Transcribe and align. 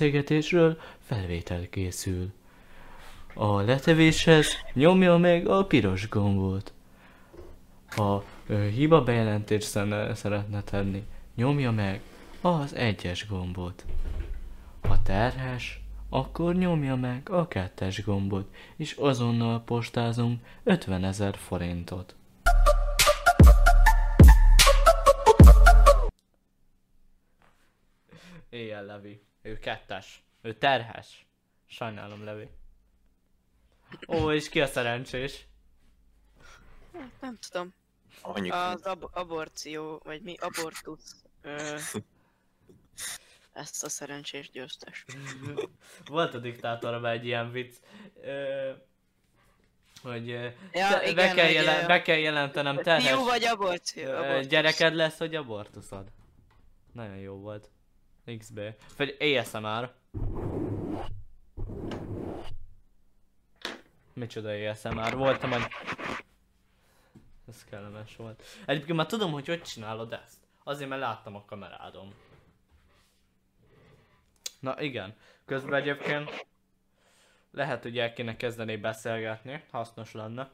beszélgetésről 0.00 0.80
felvétel 0.98 1.68
készül. 1.68 2.32
A 3.34 3.60
letevéshez 3.60 4.54
nyomja 4.72 5.16
meg 5.16 5.46
a 5.46 5.64
piros 5.64 6.08
gombot. 6.08 6.72
Ha 7.88 8.24
hiba 8.74 9.02
bejelentést 9.02 9.68
szeretne 10.14 10.62
tenni, 10.62 11.02
nyomja 11.34 11.70
meg 11.70 12.00
az 12.40 12.74
egyes 12.74 13.26
gombot. 13.28 13.84
Ha 14.82 15.02
terhes, 15.02 15.80
akkor 16.08 16.54
nyomja 16.54 16.96
meg 16.96 17.30
a 17.30 17.48
kettes 17.48 18.04
gombot, 18.04 18.54
és 18.76 18.92
azonnal 18.92 19.62
postázunk 19.64 20.40
50 20.62 21.04
ezer 21.04 21.36
forintot. 21.36 22.14
Éjjel, 28.48 28.84
Levi. 28.84 29.29
Ő 29.42 29.58
kettes. 29.58 30.22
Ő 30.42 30.54
terhes. 30.54 31.26
Sajnálom, 31.66 32.24
Levi. 32.24 32.48
Ó, 34.08 34.32
és 34.32 34.48
ki 34.48 34.60
a 34.60 34.66
szerencsés? 34.66 35.46
Nem 37.20 37.38
tudom. 37.50 37.74
Anyuk. 38.22 38.54
Az 38.54 38.82
ab- 38.82 39.16
aborció, 39.16 40.00
vagy 40.04 40.22
mi? 40.22 40.34
Abortusz. 40.40 41.24
Ö, 41.42 41.76
ezt 43.52 43.84
a 43.84 43.88
szerencsés 43.88 44.50
győztes. 44.50 45.04
Volt 46.04 46.34
a 46.34 46.38
diktátorban 46.38 47.10
egy 47.10 47.24
ilyen 47.26 47.50
vicc, 47.50 47.76
ö, 48.22 48.70
hogy 50.02 50.28
Ja, 50.28 50.52
te, 50.72 50.98
be, 50.98 51.08
igen, 51.10 51.34
kell 51.34 51.44
hogy, 51.46 51.54
jelen, 51.54 51.86
be 51.86 52.02
kell 52.02 52.16
jelentenem 52.16 52.76
terhes 52.76 53.08
Fiú 53.10 53.24
vagy 53.24 53.44
aborció? 53.44 54.10
abortusz. 54.12 54.46
gyereked 54.46 54.94
lesz, 54.94 55.18
hogy 55.18 55.34
abortuszod. 55.34 56.08
Nagyon 56.92 57.16
jó 57.16 57.34
volt. 57.34 57.70
XB. 58.38 58.60
Vagy 58.96 59.16
ASMR. 59.20 59.92
Micsoda 64.12 64.70
ASMR? 64.70 65.16
Voltam 65.16 65.52
egy... 65.52 65.66
Ez 67.48 67.64
kellemes 67.64 68.16
volt. 68.16 68.42
Egyébként 68.66 68.96
már 68.96 69.06
tudom, 69.06 69.32
hogy 69.32 69.46
hogy 69.46 69.62
csinálod 69.62 70.12
ezt. 70.12 70.38
Azért, 70.64 70.88
mert 70.88 71.00
láttam 71.00 71.36
a 71.36 71.44
kamerádon. 71.44 72.14
Na 74.60 74.80
igen. 74.80 75.16
Közben 75.44 75.80
egyébként 75.80 76.46
lehet, 77.50 77.82
hogy 77.82 77.98
el 77.98 78.12
kéne 78.12 78.36
kezdeni 78.36 78.76
beszélgetni. 78.76 79.64
Hasznos 79.70 80.12
lenne. 80.12 80.50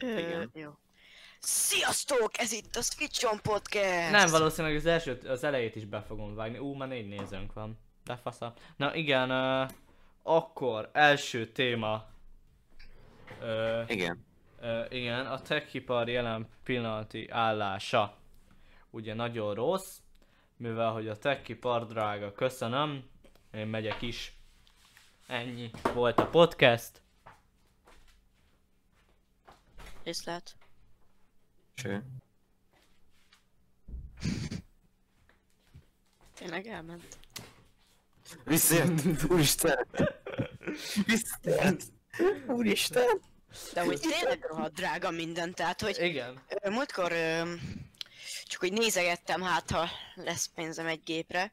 Ö, 0.00 0.18
Igen. 0.18 0.50
Jó. 0.54 0.70
Sziasztok! 1.44 2.38
Ez 2.38 2.52
itt 2.52 2.76
a 2.76 2.82
Switch 2.82 3.32
On 3.32 3.40
Podcast! 3.42 4.10
Nem, 4.10 4.30
valószínűleg 4.30 4.76
az 4.76 4.86
első, 4.86 5.20
az 5.26 5.44
elejét 5.44 5.76
is 5.76 5.84
be 5.84 6.02
fogom 6.02 6.34
vágni. 6.34 6.58
Ú, 6.58 6.74
már 6.74 6.88
négy 6.88 7.08
nézőnk 7.08 7.52
van. 7.52 7.78
De 8.04 8.16
fasza. 8.16 8.54
Na 8.76 8.94
igen, 8.94 9.30
uh, 9.30 9.70
akkor 10.22 10.90
első 10.92 11.46
téma. 11.52 12.06
Uh, 13.40 13.84
Igen. 13.86 14.24
uh, 14.60 14.84
igen, 14.88 15.26
a 15.26 15.42
techipar 15.42 16.08
jelen 16.08 16.48
pillanati 16.64 17.28
állása. 17.30 18.16
Ugye 18.90 19.14
nagyon 19.14 19.54
rossz, 19.54 19.96
mivel 20.56 20.90
hogy 20.90 21.08
a 21.08 21.18
techipar 21.18 21.86
drága, 21.86 22.32
köszönöm. 22.32 23.10
Én 23.52 23.66
megyek 23.66 24.02
is. 24.02 24.36
Ennyi 25.26 25.70
volt 25.94 26.18
a 26.18 26.26
podcast. 26.26 27.02
Viszlát. 30.04 30.56
Ső. 31.82 32.02
Tényleg 36.34 36.66
elment. 36.66 37.18
Visszajött! 38.44 39.30
Úristen! 39.30 39.86
Visszajött! 41.06 41.82
Úristen! 42.46 43.20
De 43.72 43.84
hogy 43.84 44.00
tényleg 44.00 44.44
rohadt 44.44 44.74
drága 44.74 45.10
minden, 45.10 45.54
tehát 45.54 45.80
hogy 45.80 45.98
Igen. 46.00 46.42
Múltkor 46.70 47.12
csak 48.44 48.60
hogy 48.60 48.72
nézegettem, 48.72 49.42
hát 49.42 49.70
ha 49.70 49.88
lesz 50.14 50.50
pénzem 50.54 50.86
egy 50.86 51.02
gépre. 51.02 51.52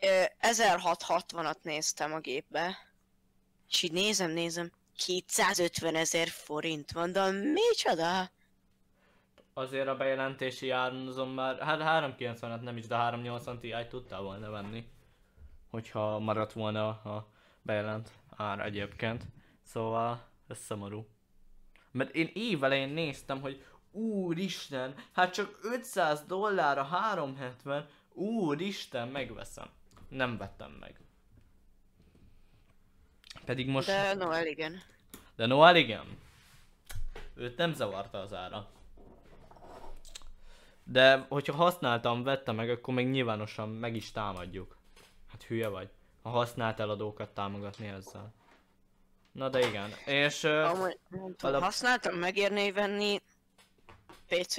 Ö, 0.00 0.22
1660-at 0.40 1.62
néztem 1.62 2.12
a 2.12 2.18
gépbe. 2.18 2.78
És 3.70 3.82
így 3.82 3.92
nézem, 3.92 4.30
nézem, 4.30 4.72
250 4.96 5.94
ezer 5.94 6.28
forint 6.28 6.92
van, 6.92 7.12
de 7.12 7.30
micsoda? 7.30 8.30
Azért 9.60 9.88
a 9.88 9.96
bejelentési 9.96 10.70
áron 10.70 11.28
már, 11.28 11.58
hát 11.58 12.04
390-et 12.18 12.60
nem 12.60 12.76
is, 12.76 12.86
de 12.86 12.96
380 12.96 13.58
ti 13.58 13.74
tudtál 13.88 14.20
volna 14.20 14.50
venni. 14.50 14.88
Hogyha 15.70 16.18
maradt 16.18 16.52
volna 16.52 16.88
a 16.88 17.28
bejelent 17.62 18.10
ár 18.36 18.60
egyébként. 18.60 19.24
Szóval, 19.62 20.26
ez 20.48 20.58
szomorú. 20.58 21.06
Mert 21.90 22.14
én 22.14 22.30
évelején 22.32 22.88
néztem, 22.88 23.40
hogy 23.40 23.64
úristen, 23.90 24.94
hát 25.12 25.32
csak 25.32 25.58
500 25.62 26.24
dollárra 26.26 26.82
370, 26.82 27.86
úristen, 28.12 29.08
megveszem. 29.08 29.68
Nem 30.08 30.36
vettem 30.36 30.70
meg. 30.70 31.00
Pedig 33.44 33.68
most... 33.68 33.86
De 33.86 34.14
Noel 34.14 34.46
igen. 34.46 34.82
De 35.36 35.46
Noel 35.46 35.76
igen. 35.76 36.18
Őt 37.34 37.56
nem 37.56 37.72
zavarta 37.72 38.18
az 38.18 38.34
ára. 38.34 38.68
De 40.92 41.26
hogyha 41.28 41.52
használtam, 41.52 42.22
vettem 42.22 42.54
meg, 42.54 42.70
akkor 42.70 42.94
még 42.94 43.08
nyilvánosan 43.08 43.68
meg 43.68 43.96
is 43.96 44.10
támadjuk. 44.10 44.76
Hát 45.30 45.42
hülye 45.42 45.68
vagy. 45.68 45.88
A 46.22 46.28
használt 46.28 46.80
eladókat 46.80 47.30
támogatni 47.30 47.86
ezzel. 47.86 48.32
Na 49.32 49.48
de 49.48 49.66
igen. 49.68 49.90
És... 50.06 50.44
Amúgy, 50.44 50.98
alap- 51.40 51.62
használtam 51.62 52.14
megérné 52.14 52.70
venni 52.70 53.20
PC 54.26 54.56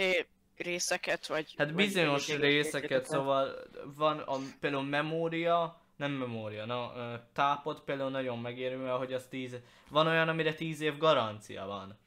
részeket, 0.57 1.27
vagy... 1.27 1.53
Hát 1.57 1.67
vagy 1.67 1.75
bizonyos 1.75 2.27
régi 2.27 2.41
részeket, 2.41 2.89
részeket. 2.89 3.09
szóval 3.09 3.55
van 3.95 4.19
a, 4.19 4.35
például 4.59 4.83
memória, 4.83 5.81
nem 5.95 6.11
memória, 6.11 6.65
na, 6.65 6.91
tápot 7.33 7.81
például 7.81 8.09
nagyon 8.09 8.39
megérő, 8.39 8.77
mert 8.77 8.97
hogy 8.97 9.13
az 9.13 9.25
10, 9.29 9.59
van 9.89 10.07
olyan, 10.07 10.29
amire 10.29 10.53
10 10.53 10.81
év 10.81 10.97
garancia 10.97 11.65
van. 11.65 11.99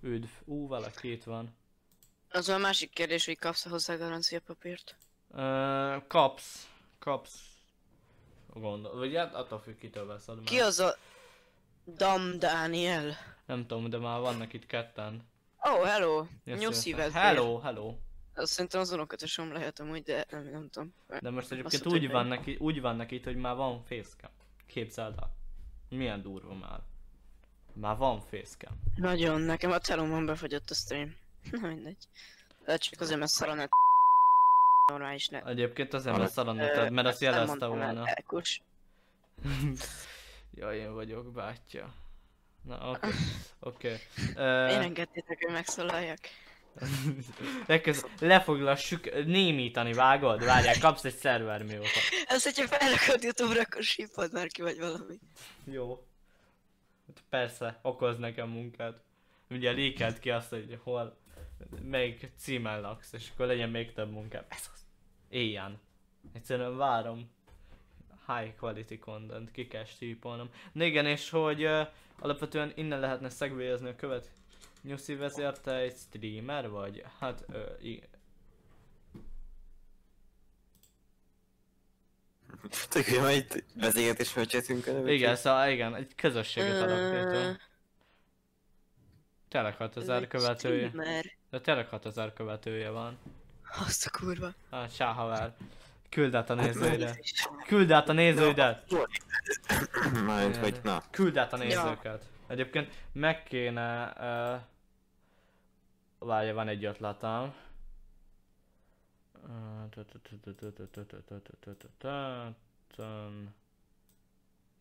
Üdv, 0.00 0.28
ú, 0.44 0.66
valaki 0.66 1.10
itt 1.12 1.24
van. 1.24 1.56
Az 2.30 2.48
a 2.48 2.58
másik 2.58 2.90
kérdés, 2.90 3.24
hogy 3.24 3.38
kapsz 3.38 3.68
hozzá 3.68 3.96
garanciapapírt. 3.96 4.96
Ö, 5.30 5.96
kapsz, 6.08 6.68
kapsz. 6.98 7.48
Gondol, 8.54 8.96
vagy 8.96 9.16
hát 9.16 9.34
attól 9.34 9.58
függ, 9.60 9.78
kitől 9.78 10.06
veszed 10.06 10.34
már. 10.36 10.44
Ki 10.44 10.60
az 10.60 10.78
a... 10.78 10.96
Dam 11.96 12.38
Daniel? 12.38 13.16
Nem 13.46 13.66
tudom, 13.66 13.90
de 13.90 13.98
már 13.98 14.20
vannak 14.20 14.52
itt 14.52 14.66
ketten. 14.66 15.28
Oh, 15.60 15.84
hello! 15.84 16.26
Nyuszi. 16.44 16.92
Hello, 16.92 17.58
hello. 17.58 17.94
Azt 18.34 18.52
szerintem 18.52 18.80
az 18.80 18.92
unokatesom 18.92 19.52
lehet 19.52 19.80
amúgy, 19.80 20.02
de 20.02 20.26
nem, 20.30 20.48
nem 20.50 20.68
tudom. 20.70 20.94
De 21.20 21.30
most 21.30 21.52
egyébként 21.52 21.86
úgy 21.86 22.10
van, 22.10 22.26
neki, 22.26 22.56
úgy 22.60 22.80
van 22.80 22.96
neki 22.96 23.14
itt, 23.14 23.24
hogy 23.24 23.36
már 23.36 23.56
van 23.56 23.82
facecam. 23.82 24.30
Képzeld 24.66 25.18
el. 25.18 25.36
Milyen 25.88 26.22
durva 26.22 26.54
már. 26.54 26.80
Már 27.74 27.96
van 27.96 28.20
facecam. 28.20 28.80
Nagyon, 28.94 29.40
nekem 29.40 29.70
a 29.70 29.78
telomon 29.78 30.26
befagyott 30.26 30.70
a 30.70 30.74
stream. 30.74 31.14
Na 31.60 31.68
mindegy. 31.68 32.08
De 32.64 32.76
csak 32.76 33.00
azért, 33.00 33.18
mert 33.18 33.30
szar 33.30 33.48
a 33.48 33.54
net... 33.54 33.70
Normális 34.86 35.28
net. 35.28 35.46
Egyébként 35.46 35.94
azért 35.94 36.16
mert 36.16 36.32
szaranotad, 36.32 36.90
mert 36.90 37.06
azt 37.06 37.20
jelezte 37.20 37.66
volna. 37.66 38.06
Elkus. 38.06 38.62
Jaj, 40.54 40.78
én 40.78 40.94
vagyok 40.94 41.32
bátyja. 41.32 41.94
Na, 42.62 42.90
oké. 42.90 43.08
Oké. 43.60 43.88
Én 44.36 44.80
engedtétek, 44.80 45.38
hogy 45.44 45.52
megszólaljak. 45.52 46.18
Legköz, 47.66 48.06
lefoglassuk, 48.20 49.24
némítani, 49.24 49.92
vágod? 49.92 50.44
Várjál, 50.44 50.78
kapsz 50.80 51.04
egy 51.04 51.14
szerver 51.14 51.62
mióta. 51.62 51.88
Ez, 52.26 52.42
hogyha 52.42 52.66
felrakod 52.66 53.22
Youtube-ra, 53.22 53.60
akkor 53.60 53.82
sípod 53.82 54.32
már 54.32 54.46
ki, 54.46 54.62
vagy 54.62 54.78
valami. 54.78 55.18
Jó. 55.64 55.98
Persze, 57.28 57.78
okoz 57.82 58.18
nekem 58.18 58.48
munkát. 58.48 59.02
Ugye 59.50 59.70
lékelt 59.70 60.18
ki 60.18 60.30
azt, 60.30 60.50
hogy 60.50 60.78
hol, 60.82 61.16
melyik 61.82 62.32
címen 62.36 62.80
laksz, 62.80 63.12
és 63.12 63.30
akkor 63.32 63.46
legyen 63.46 63.70
még 63.70 63.92
több 63.92 64.10
munkám. 64.10 64.44
Ez 64.48 64.70
az. 64.72 64.86
Éjjel. 65.28 65.80
Egyszerűen 66.32 66.76
várom. 66.76 67.30
High 68.26 68.54
quality 68.56 68.98
content, 68.98 69.50
ki 69.50 69.66
kell 69.66 69.84
stípolnom. 69.84 70.50
Na 70.72 70.84
igen, 70.84 71.06
és 71.06 71.30
hogy 71.30 71.64
uh, 71.64 71.86
alapvetően 72.18 72.72
innen 72.74 73.00
lehetne 73.00 73.28
szegvélyezni 73.28 73.88
a 73.88 73.96
követ. 73.96 74.30
Nyuszi 74.82 75.14
vezér, 75.14 75.58
te 75.58 75.74
egy 75.74 75.96
streamer 75.96 76.70
vagy? 76.70 77.04
Hát, 77.18 77.44
uh, 77.48 77.84
hogy 82.92 83.18
majd 83.20 83.64
felcsetünk 84.28 84.86
a 84.86 84.92
nevet. 84.92 85.08
igen, 85.08 85.36
szóval 85.36 85.70
igen, 85.70 85.94
egy 85.94 86.14
közösséget 86.14 86.82
alapítunk. 86.82 87.68
Tényleg 89.48 89.76
6000 89.76 90.22
egy 90.22 90.28
követője. 90.28 90.88
streamer. 90.88 91.24
De 91.50 91.60
tényleg 91.60 91.88
6000 91.88 92.32
követője 92.32 92.90
van. 92.90 93.18
Azt 93.86 94.06
a 94.06 94.10
kurva. 94.18 94.52
Hát, 94.70 94.94
sáhaver. 94.94 95.54
Küld 96.08 96.34
át 96.34 96.50
a 96.50 96.56
Hát 96.56 96.64
nézőidet. 96.64 97.18
Küld 97.66 97.90
át 97.90 98.08
a 98.08 98.12
nézőidet. 98.12 98.84
Mármint, 100.24 100.56
hogy 100.56 100.80
na. 100.82 101.02
Küld 101.10 101.36
át 101.36 101.52
a 101.52 101.56
nézőket. 101.56 102.24
Egyébként 102.46 102.94
meg 103.12 103.42
kéne... 103.42 104.12
Uh, 104.18 104.60
várja, 106.28 106.54
van 106.54 106.68
egy 106.68 106.84
ötletem. 106.84 107.54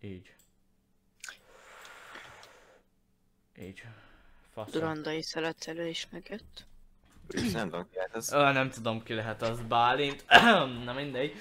Így. 0.01 0.35
Így. 3.59 3.83
Faszom. 4.49 4.71
Durandai 4.71 5.21
szeletelő 5.21 5.87
is 5.87 6.09
megjött. 6.09 6.67
Nem 7.27 7.69
tudom, 7.69 7.89
ki 7.89 7.95
lehet 7.95 8.15
ez. 8.15 8.31
Ö, 8.31 8.51
nem 8.51 8.69
tudom 8.69 9.03
ki 9.03 9.13
lehet 9.13 9.41
az 9.41 9.61
Bálint. 9.61 10.25
Na 10.83 10.93
mindegy. 10.93 11.35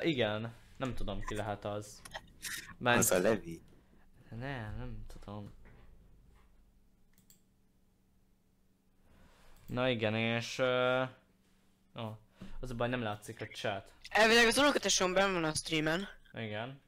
Igen. 0.00 0.52
Nem 0.76 0.94
tudom 0.94 1.20
ki 1.20 1.34
lehet 1.34 1.64
az. 1.64 2.02
Ment... 2.78 2.98
Az 2.98 3.10
a 3.10 3.18
Levi. 3.18 3.62
Ne, 4.30 4.70
nem 4.70 5.04
tudom. 5.06 5.52
Na 9.66 9.88
igen, 9.88 10.14
és... 10.14 10.58
Uh... 10.58 11.08
Oh, 11.94 12.16
az 12.62 12.70
a 12.70 12.74
baj, 12.74 12.88
nem 12.88 13.02
látszik 13.02 13.40
a 13.40 13.46
chat. 13.46 13.84
Elvileg 14.10 14.46
az 14.46 14.58
unokatesom 14.58 15.12
benn 15.12 15.32
van 15.32 15.44
a 15.44 15.54
streamen, 15.54 16.08
Igen. 16.34 16.80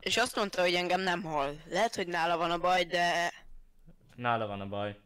és 0.00 0.16
azt 0.16 0.36
mondta, 0.36 0.60
hogy 0.60 0.74
engem 0.74 1.00
nem 1.00 1.22
hall. 1.22 1.54
Lehet, 1.68 1.94
hogy 1.94 2.06
nála 2.06 2.36
van 2.36 2.50
a 2.50 2.58
baj, 2.58 2.84
de... 2.84 3.32
Nála 4.14 4.46
van 4.46 4.60
a 4.60 4.66
baj. 4.66 5.00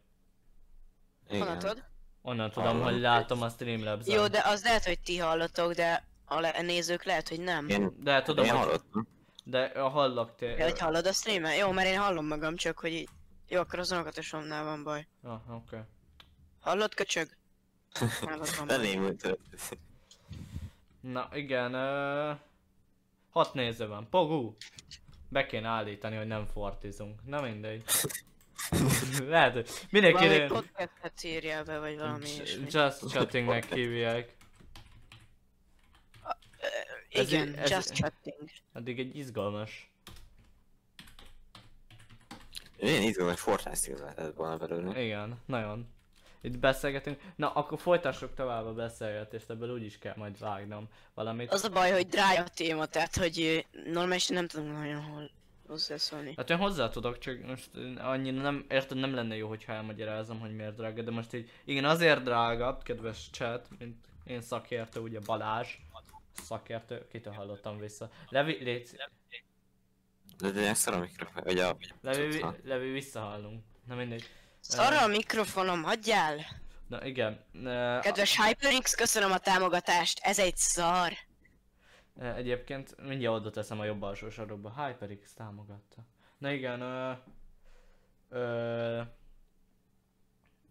Igen. 1.27 1.39
Honnan 1.39 1.59
tudod? 1.59 1.83
Onnan 2.21 2.51
tudom, 2.51 2.67
Hallom. 2.67 2.83
hogy 2.83 2.99
látom 2.99 3.41
a 3.41 3.49
streamlabs 3.49 4.07
Jó, 4.07 4.27
de 4.27 4.41
az 4.45 4.63
lehet, 4.63 4.85
hogy 4.85 4.99
ti 4.99 5.17
hallotok, 5.17 5.73
de 5.73 6.03
a 6.25 6.39
le- 6.39 6.61
nézők 6.61 7.03
lehet, 7.03 7.29
hogy 7.29 7.39
nem. 7.39 7.69
Én, 7.69 7.91
De 7.99 8.21
tudom, 8.21 8.45
én 8.45 8.51
hogy... 8.51 8.59
hallottam. 8.59 9.07
De 9.43 9.63
a 9.63 9.89
hallok 9.89 10.35
te... 10.35 10.45
Ja, 10.45 10.63
hogy 10.63 10.79
hallod 10.79 11.05
a 11.05 11.11
streamen? 11.11 11.55
Jó, 11.55 11.71
mert 11.71 11.87
én 11.87 11.99
hallom 11.99 12.27
magam, 12.27 12.55
csak 12.55 12.79
hogy 12.79 12.91
így... 12.91 13.09
Jó, 13.47 13.59
akkor 13.59 13.79
az 13.79 13.91
unokatesomnál 13.91 14.63
van 14.63 14.83
baj. 14.83 15.07
Ah, 15.23 15.33
oké. 15.33 15.51
Okay. 15.55 15.79
Hallod, 16.59 16.93
köcsög? 16.93 17.29
Van 18.57 18.67
baj. 18.67 19.15
Na 21.11 21.29
igen, 21.33 21.75
uh... 21.75 22.37
Hat 23.31 23.53
néző 23.53 23.87
van. 23.87 24.09
Pogú! 24.09 24.55
Be 25.29 25.45
kéne 25.45 25.67
állítani, 25.67 26.15
hogy 26.15 26.27
nem 26.27 26.45
fortizunk. 26.45 27.25
Na 27.25 27.41
mindegy. 27.41 27.83
Lehet, 29.27 29.53
hogy 29.53 29.69
mindenki... 29.89 30.27
Valami 30.27 30.47
podcastet 30.47 31.23
írjál 31.23 31.63
be, 31.63 31.79
vagy 31.79 31.97
valami 31.97 32.25
ilyesmi. 32.29 32.65
Just 32.69 33.07
chattingnek 33.09 33.73
hívják. 33.73 34.35
ez 37.09 37.31
Igen, 37.31 37.55
ez- 37.55 37.69
just 37.69 37.93
chatting. 37.93 38.49
Addig 38.73 38.99
egy 38.99 39.17
izgalmas. 39.17 39.91
Én 42.77 43.01
izgalmas 43.01 43.39
Fortnite 43.39 43.77
skills 43.77 43.99
lehetett 43.99 44.35
volna 44.35 44.57
belőle. 44.57 45.01
Igen, 45.03 45.41
nagyon. 45.45 45.94
Itt 46.45 46.59
beszélgetünk. 46.59 47.21
Na, 47.35 47.51
akkor 47.51 47.79
folytassuk 47.79 48.33
tovább 48.33 48.65
a 48.65 48.73
beszélgetést, 48.73 49.49
ebből 49.49 49.73
úgyis 49.73 49.97
kell 49.97 50.13
majd 50.17 50.39
vágnom 50.39 50.87
valamit. 51.13 51.51
Az 51.51 51.63
a 51.63 51.69
baj, 51.69 51.91
hogy 51.91 52.07
drága 52.07 52.41
a 52.41 52.47
téma, 52.47 52.85
tehát 52.85 53.15
hogy 53.15 53.65
normálisan 53.85 54.35
nem 54.35 54.47
tudom 54.47 54.67
nagyon 54.71 55.01
hol 55.01 55.31
hozzászólni. 55.67 56.33
Hát 56.37 56.49
én 56.49 56.57
hozzá 56.57 56.89
tudok, 56.89 57.17
csak 57.17 57.45
most 57.45 57.69
annyira 57.97 58.41
nem, 58.41 58.65
érted, 58.69 58.97
nem 58.97 59.13
lenne 59.13 59.35
jó, 59.35 59.47
hogyha 59.47 59.73
elmagyarázom, 59.73 60.39
hogy 60.39 60.55
miért 60.55 60.75
drága, 60.75 61.01
de 61.01 61.11
most 61.11 61.33
így, 61.33 61.49
igen, 61.63 61.85
azért 61.85 62.23
drága, 62.23 62.77
kedves 62.77 63.29
chat, 63.31 63.67
mint 63.79 64.05
én 64.23 64.41
szakértő, 64.41 64.99
ugye 64.99 65.19
Balázs, 65.19 65.77
szakértő, 66.33 67.07
kitől 67.11 67.33
hallottam 67.33 67.79
vissza. 67.79 68.09
Levi, 68.29 68.63
légy, 68.63 68.89
De 70.37 70.51
de 70.51 70.59
ilyen 70.59 70.73
szar 70.73 70.93
a 70.93 70.99
mikrofon, 70.99 71.43
vagy 71.43 71.59
a... 71.59 71.77
Levi. 72.01 72.45
Levi, 72.63 72.91
visszahallunk. 72.91 73.63
Na 73.87 73.95
mindegy. 73.95 74.29
Szarra 74.67 75.01
a 75.01 75.07
mikrofonom, 75.07 75.83
hagyjál! 75.83 76.35
Na 76.87 77.05
igen, 77.05 77.39
uh, 77.53 77.99
Kedves 77.99 78.37
HyperX, 78.41 78.95
köszönöm 78.95 79.31
a 79.31 79.37
támogatást, 79.37 80.19
ez 80.23 80.39
egy 80.39 80.57
szar. 80.57 81.13
Egyébként 82.35 82.95
mindjárt 83.07 83.35
oda 83.35 83.49
teszem 83.49 83.79
a 83.79 83.85
jobb 83.85 84.01
alsó 84.01 84.29
sarokba. 84.29 84.85
HyperX 84.85 85.33
támogatta. 85.33 86.01
Na 86.37 86.51
igen, 86.51 86.81
ö, 86.81 87.11
ö, 88.29 89.01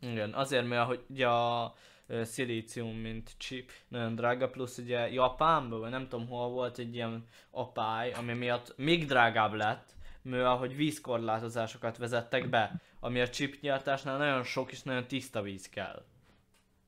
igen, 0.00 0.34
azért 0.34 0.66
mert 0.66 0.86
hogy 0.86 1.04
ugye 1.08 1.28
a 1.28 1.74
ö, 2.06 2.24
szilícium, 2.24 2.96
mint 2.96 3.30
chip, 3.36 3.72
nagyon 3.88 4.14
drága, 4.14 4.50
plusz 4.50 4.78
ugye 4.78 5.10
Japánban, 5.10 5.80
vagy 5.80 5.90
nem 5.90 6.08
tudom 6.08 6.28
hol 6.28 6.48
volt 6.48 6.78
egy 6.78 6.94
ilyen 6.94 7.26
apály, 7.50 8.12
ami 8.12 8.32
miatt 8.32 8.74
még 8.76 9.06
drágább 9.06 9.52
lett, 9.52 9.93
mivel 10.24 10.56
hogy 10.56 10.76
vízkorlátozásokat 10.76 11.96
vezettek 11.96 12.48
be, 12.48 12.80
ami 13.00 13.20
a 13.20 13.28
chipgyártásnál 13.28 14.18
nagyon 14.18 14.42
sok 14.42 14.72
és 14.72 14.82
nagyon 14.82 15.06
tiszta 15.06 15.42
víz 15.42 15.68
kell. 15.68 16.04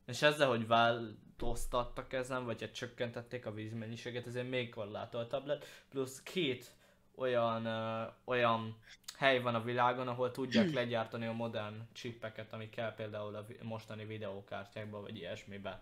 És 0.06 0.22
ezzel, 0.22 0.48
hogy 0.48 0.66
változtattak 0.66 2.12
ezen, 2.12 2.44
vagy 2.44 2.60
hát 2.60 2.74
csökkentették 2.74 3.46
a 3.46 3.52
vízmennyiséget, 3.52 4.26
ezért 4.26 4.48
még 4.48 4.70
korlátoltabb 4.70 5.46
lett. 5.46 5.66
Plusz 5.88 6.22
két 6.22 6.70
olyan, 7.14 7.66
ö, 7.66 8.02
olyan 8.24 8.76
hely 9.16 9.40
van 9.40 9.54
a 9.54 9.62
világon, 9.62 10.08
ahol 10.08 10.30
tudják 10.30 10.72
legyártani 10.80 11.26
a 11.26 11.32
modern 11.32 11.88
chipeket, 11.92 12.52
ami 12.52 12.68
kell 12.68 12.94
például 12.94 13.34
a 13.34 13.44
vi- 13.44 13.58
mostani 13.62 14.04
videókártyákba, 14.04 15.00
vagy 15.00 15.16
ilyesmibe. 15.16 15.80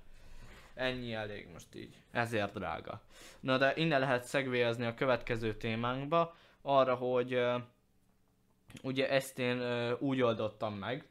Ennyi 0.75 1.13
elég 1.13 1.49
most 1.53 1.75
így. 1.75 1.97
Ezért 2.11 2.53
drága. 2.53 3.01
Na 3.41 3.59
de 3.59 3.73
innen 3.77 4.01
lehet 4.01 4.25
szegvéjezni 4.25 4.85
a 4.85 4.95
következő 4.95 5.57
témánkba, 5.57 6.37
arra, 6.67 6.95
hogy 6.95 7.41
ugye 8.83 9.09
ezt 9.09 9.39
én 9.39 9.63
úgy 9.99 10.21
oldottam 10.23 10.75
meg, 10.75 11.07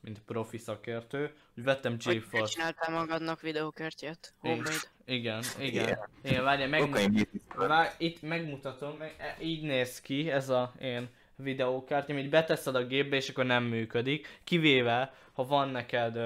mint 0.00 0.20
profi 0.26 0.58
szakértő, 0.58 1.34
hogy 1.54 1.64
vettem 1.64 1.96
Hogy 2.04 2.14
GeForce 2.14 2.52
csináltál 2.52 2.94
magadnak 2.94 3.40
videókártyát? 3.40 4.34
Homemade. 4.38 4.70
igen, 5.04 5.42
igen. 5.58 5.98
Igen, 6.22 6.44
várjál, 6.44 6.68
meg, 6.68 6.80
Kokain 6.80 7.12
business. 7.12 7.68
vár, 7.68 7.94
itt 7.98 8.22
megmutatom, 8.22 8.96
meg, 8.96 9.14
e- 9.18 9.36
így 9.40 9.62
néz 9.62 10.00
ki 10.00 10.30
ez 10.30 10.48
a 10.48 10.72
én 10.80 11.08
videókártya, 11.36 12.12
amit 12.12 12.30
beteszed 12.30 12.74
a 12.74 12.86
gépbe 12.86 13.16
és 13.16 13.28
akkor 13.28 13.44
nem 13.44 13.64
működik, 13.64 14.40
kivéve, 14.44 15.14
ha 15.32 15.44
van 15.44 15.68
neked 15.68 16.16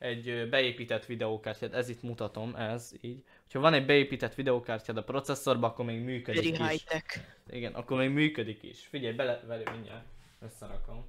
egy 0.00 0.48
beépített 0.48 1.06
videókártyád, 1.06 1.74
ez 1.74 1.88
itt 1.88 2.02
mutatom, 2.02 2.54
ez 2.54 2.92
így. 3.00 3.24
Ha 3.52 3.60
van 3.60 3.74
egy 3.74 3.86
beépített 3.86 4.34
videókártyád 4.34 4.96
a 4.96 5.04
processzorba, 5.04 5.66
akkor 5.66 5.84
még 5.84 6.00
működik 6.00 6.58
Very 6.58 6.64
is. 6.64 6.70
high-tech. 6.70 7.20
Igen, 7.50 7.74
akkor 7.74 7.98
még 7.98 8.10
működik 8.10 8.62
is. 8.62 8.86
Figyelj, 8.86 9.14
bele, 9.14 9.42
vele 9.46 9.70
mindjárt. 9.70 10.04
Összerakom. 10.40 11.04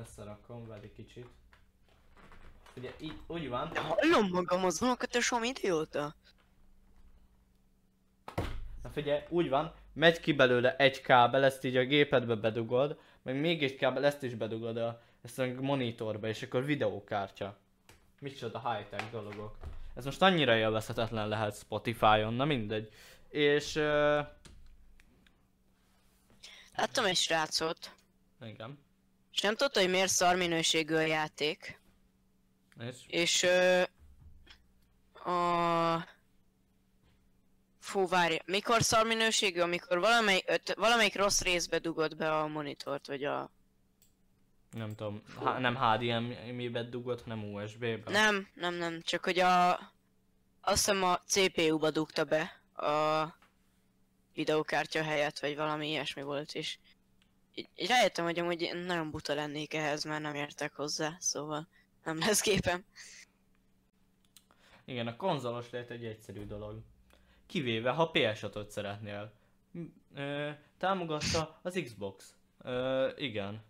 Összerakom, 0.00 0.66
vele 0.66 0.92
kicsit. 0.96 1.26
Ugye, 2.76 2.90
így, 3.00 3.18
úgy 3.26 3.48
van. 3.48 3.70
De 3.72 3.80
hallom 3.80 4.28
magam 4.30 4.64
az 4.64 4.82
unokatesom 4.82 5.42
idióta. 5.42 6.14
Na 8.82 8.90
figyelj, 8.92 9.20
úgy 9.28 9.48
van, 9.48 9.74
megy 9.92 10.20
ki 10.20 10.32
belőle 10.32 10.76
egy 10.76 11.00
kábel, 11.00 11.44
ezt 11.44 11.64
így 11.64 11.76
a 11.76 11.84
gépedbe 11.84 12.34
bedugod, 12.34 12.98
meg 13.22 13.40
még 13.40 13.62
egy 13.62 13.74
kábel, 13.76 14.04
ezt 14.04 14.22
is 14.22 14.34
bedugod 14.34 14.76
a, 14.76 15.02
ezt 15.22 15.38
a 15.38 15.46
monitorba, 15.46 16.28
és 16.28 16.42
akkor 16.42 16.64
videókártya. 16.64 17.58
Micsoda 18.20 18.72
high-tech 18.72 19.10
dologok. 19.10 19.56
Ez 19.94 20.04
most 20.04 20.22
annyira 20.22 20.56
élvezhetetlen 20.56 21.28
lehet 21.28 21.56
Spotify-on, 21.56 22.34
na 22.34 22.44
mindegy. 22.44 22.92
És... 23.28 23.76
Uh, 23.76 24.26
Láttam 26.74 27.04
egy 27.04 27.16
srácot, 27.16 27.94
igen. 28.42 28.78
és 29.32 29.40
nem 29.40 29.56
tudta, 29.56 29.80
hogy 29.80 29.90
miért 29.90 30.10
szar 30.10 30.36
minőségű 30.36 30.94
a 30.94 31.00
játék. 31.00 31.80
És... 32.78 32.96
És 33.06 33.42
ö, 33.42 33.82
a... 35.30 36.08
Fú, 37.78 38.08
várj, 38.08 38.36
mikor 38.44 38.82
szar 38.82 39.06
minőségű, 39.06 39.60
amikor 39.60 39.98
valamelyik, 39.98 40.44
öt, 40.46 40.74
valamelyik 40.74 41.16
rossz 41.16 41.40
részbe 41.40 41.78
dugod 41.78 42.16
be 42.16 42.38
a 42.38 42.46
monitort, 42.46 43.06
vagy 43.06 43.24
a... 43.24 43.50
Nem 44.70 44.94
tudom, 44.94 45.22
H- 45.38 45.58
nem 45.58 45.76
HDMI-be 45.76 46.82
dugod, 46.82 47.20
hanem 47.20 47.52
USB-be. 47.54 48.10
Nem, 48.10 48.48
nem, 48.54 48.74
nem, 48.74 49.00
csak 49.02 49.24
hogy 49.24 49.38
a... 49.38 49.70
Azt 50.60 50.84
hiszem 50.84 51.04
a 51.04 51.20
CPU-ba 51.26 51.90
dugta 51.90 52.24
be 52.24 52.60
a 52.86 53.34
videókártya 54.34 55.02
helyett, 55.02 55.38
vagy 55.38 55.56
valami 55.56 55.88
ilyesmi 55.88 56.22
volt, 56.22 56.54
és 56.54 56.78
így, 57.54 57.88
rájöttem, 57.88 58.24
hogy 58.24 58.38
amúgy 58.38 58.62
én 58.62 58.76
nagyon 58.76 59.10
buta 59.10 59.34
lennék 59.34 59.74
ehhez, 59.74 60.04
mert 60.04 60.22
nem 60.22 60.34
értek 60.34 60.74
hozzá, 60.74 61.16
szóval 61.18 61.68
nem 62.04 62.18
lesz 62.18 62.40
képem. 62.40 62.84
Igen, 64.84 65.06
a 65.06 65.16
konzolos 65.16 65.70
lehet 65.70 65.90
egy 65.90 66.04
egyszerű 66.04 66.44
dolog. 66.44 66.80
Kivéve, 67.46 67.90
ha 67.90 68.10
PS5-öt 68.14 68.70
szeretnél. 68.70 69.32
Ö, 70.14 70.50
támogatta 70.78 71.58
az 71.62 71.80
Xbox. 71.84 72.34
Ö, 72.62 73.08
igen. 73.16 73.62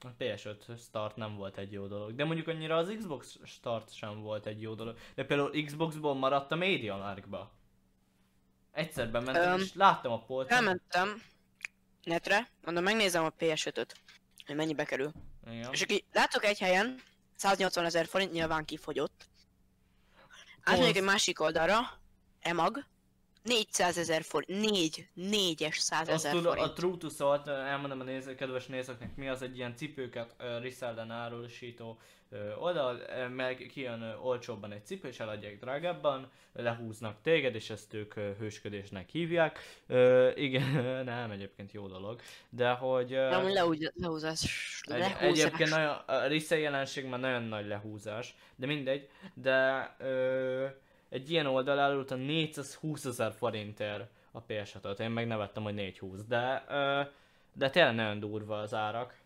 A 0.00 0.14
PS5 0.18 0.78
start 0.78 1.16
nem 1.16 1.36
volt 1.36 1.58
egy 1.58 1.72
jó 1.72 1.86
dolog, 1.86 2.14
de 2.14 2.24
mondjuk 2.24 2.48
annyira 2.48 2.76
az 2.76 2.94
Xbox 2.98 3.38
start 3.44 3.94
sem 3.94 4.20
volt 4.20 4.46
egy 4.46 4.60
jó 4.60 4.74
dolog. 4.74 4.98
De 5.14 5.24
például 5.24 5.64
Xboxból 5.64 6.14
maradt 6.14 6.52
a 6.52 6.56
Media 6.56 6.96
Markba. 6.96 7.52
Egyszer 8.72 9.10
bementem 9.10 9.52
Öm, 9.52 9.60
és 9.60 9.74
láttam 9.74 10.12
a 10.12 10.22
polcon. 10.22 10.56
Elmentem 10.56 11.22
netre, 12.02 12.48
mondom, 12.64 12.84
megnézem 12.84 13.24
a 13.24 13.30
PS5-öt, 13.30 13.94
hogy 14.46 14.56
mennyibe 14.56 14.84
kerül. 14.84 15.12
Igen. 15.50 15.72
És 15.72 15.82
aki 15.82 16.04
látok 16.12 16.44
egy 16.44 16.58
helyen, 16.58 17.00
180 17.36 17.84
ezer 17.84 18.06
forint 18.06 18.32
nyilván 18.32 18.64
kifogyott. 18.64 19.26
Átmegyek 20.62 20.96
egy 20.96 21.02
másik 21.02 21.40
oldalra, 21.40 21.78
EMAG, 22.40 22.84
400 23.48 23.98
ezer 23.98 24.22
forint, 24.22 24.70
4, 24.70 25.08
4-es 25.16 25.78
100 25.78 26.00
Azt 26.00 26.10
ezer 26.10 26.32
tudom, 26.32 26.52
a 26.52 26.56
forint. 26.56 26.74
True 26.74 26.96
to 26.96 27.08
Salt, 27.08 27.48
elmondom 27.48 28.00
a 28.00 28.04
néző, 28.04 28.34
kedves 28.34 28.66
nézőknek, 28.66 29.16
mi 29.16 29.28
az 29.28 29.42
egy 29.42 29.56
ilyen 29.56 29.76
cipőket 29.76 30.34
uh, 30.38 30.62
resellen 30.62 31.10
árulsító 31.10 31.98
ö, 32.30 32.54
oldal, 32.54 33.00
ö, 33.08 33.28
meg 33.28 33.68
kijön 33.72 34.02
olcsóbban 34.22 34.72
egy 34.72 34.86
cipő, 34.86 35.08
és 35.08 35.20
eladják 35.20 35.58
drágábban, 35.58 36.30
lehúznak 36.52 37.16
téged, 37.22 37.54
és 37.54 37.70
ezt 37.70 37.94
ők 37.94 38.14
hősködésnek 38.14 39.08
hívják. 39.08 39.58
Igen, 40.34 40.70
nem, 41.04 41.30
egyébként 41.30 41.72
jó 41.72 41.86
dolog, 41.86 42.20
de 42.50 42.70
hogy... 42.70 43.10
Nem, 43.10 43.52
leúgy, 43.52 43.90
lehúzás, 43.94 44.80
egy, 44.82 44.98
lehúzás. 44.98 45.22
egyébként 45.22 45.70
nagyon, 45.70 45.94
a 46.06 46.26
resell 46.26 46.58
jelenség 46.58 47.04
már 47.04 47.20
nagyon 47.20 47.42
nagy 47.42 47.66
lehúzás, 47.66 48.34
de 48.56 48.66
mindegy, 48.66 49.08
de 49.34 49.94
ö, 49.98 50.66
egy 51.08 51.30
ilyen 51.30 51.46
oldal 51.46 51.78
árult 51.78 52.10
a 52.10 52.14
420 52.14 53.04
ezer 53.04 53.32
forintért 53.32 54.10
a 54.32 54.40
ps 54.40 54.74
-ot. 54.82 55.00
Én 55.00 55.10
meg 55.10 55.26
nevettem, 55.26 55.62
hogy 55.62 55.74
420, 55.74 56.24
de, 56.24 56.64
de 57.52 57.70
tényleg 57.70 57.94
nagyon 57.94 58.20
durva 58.20 58.58
az 58.58 58.74
árak. 58.74 59.18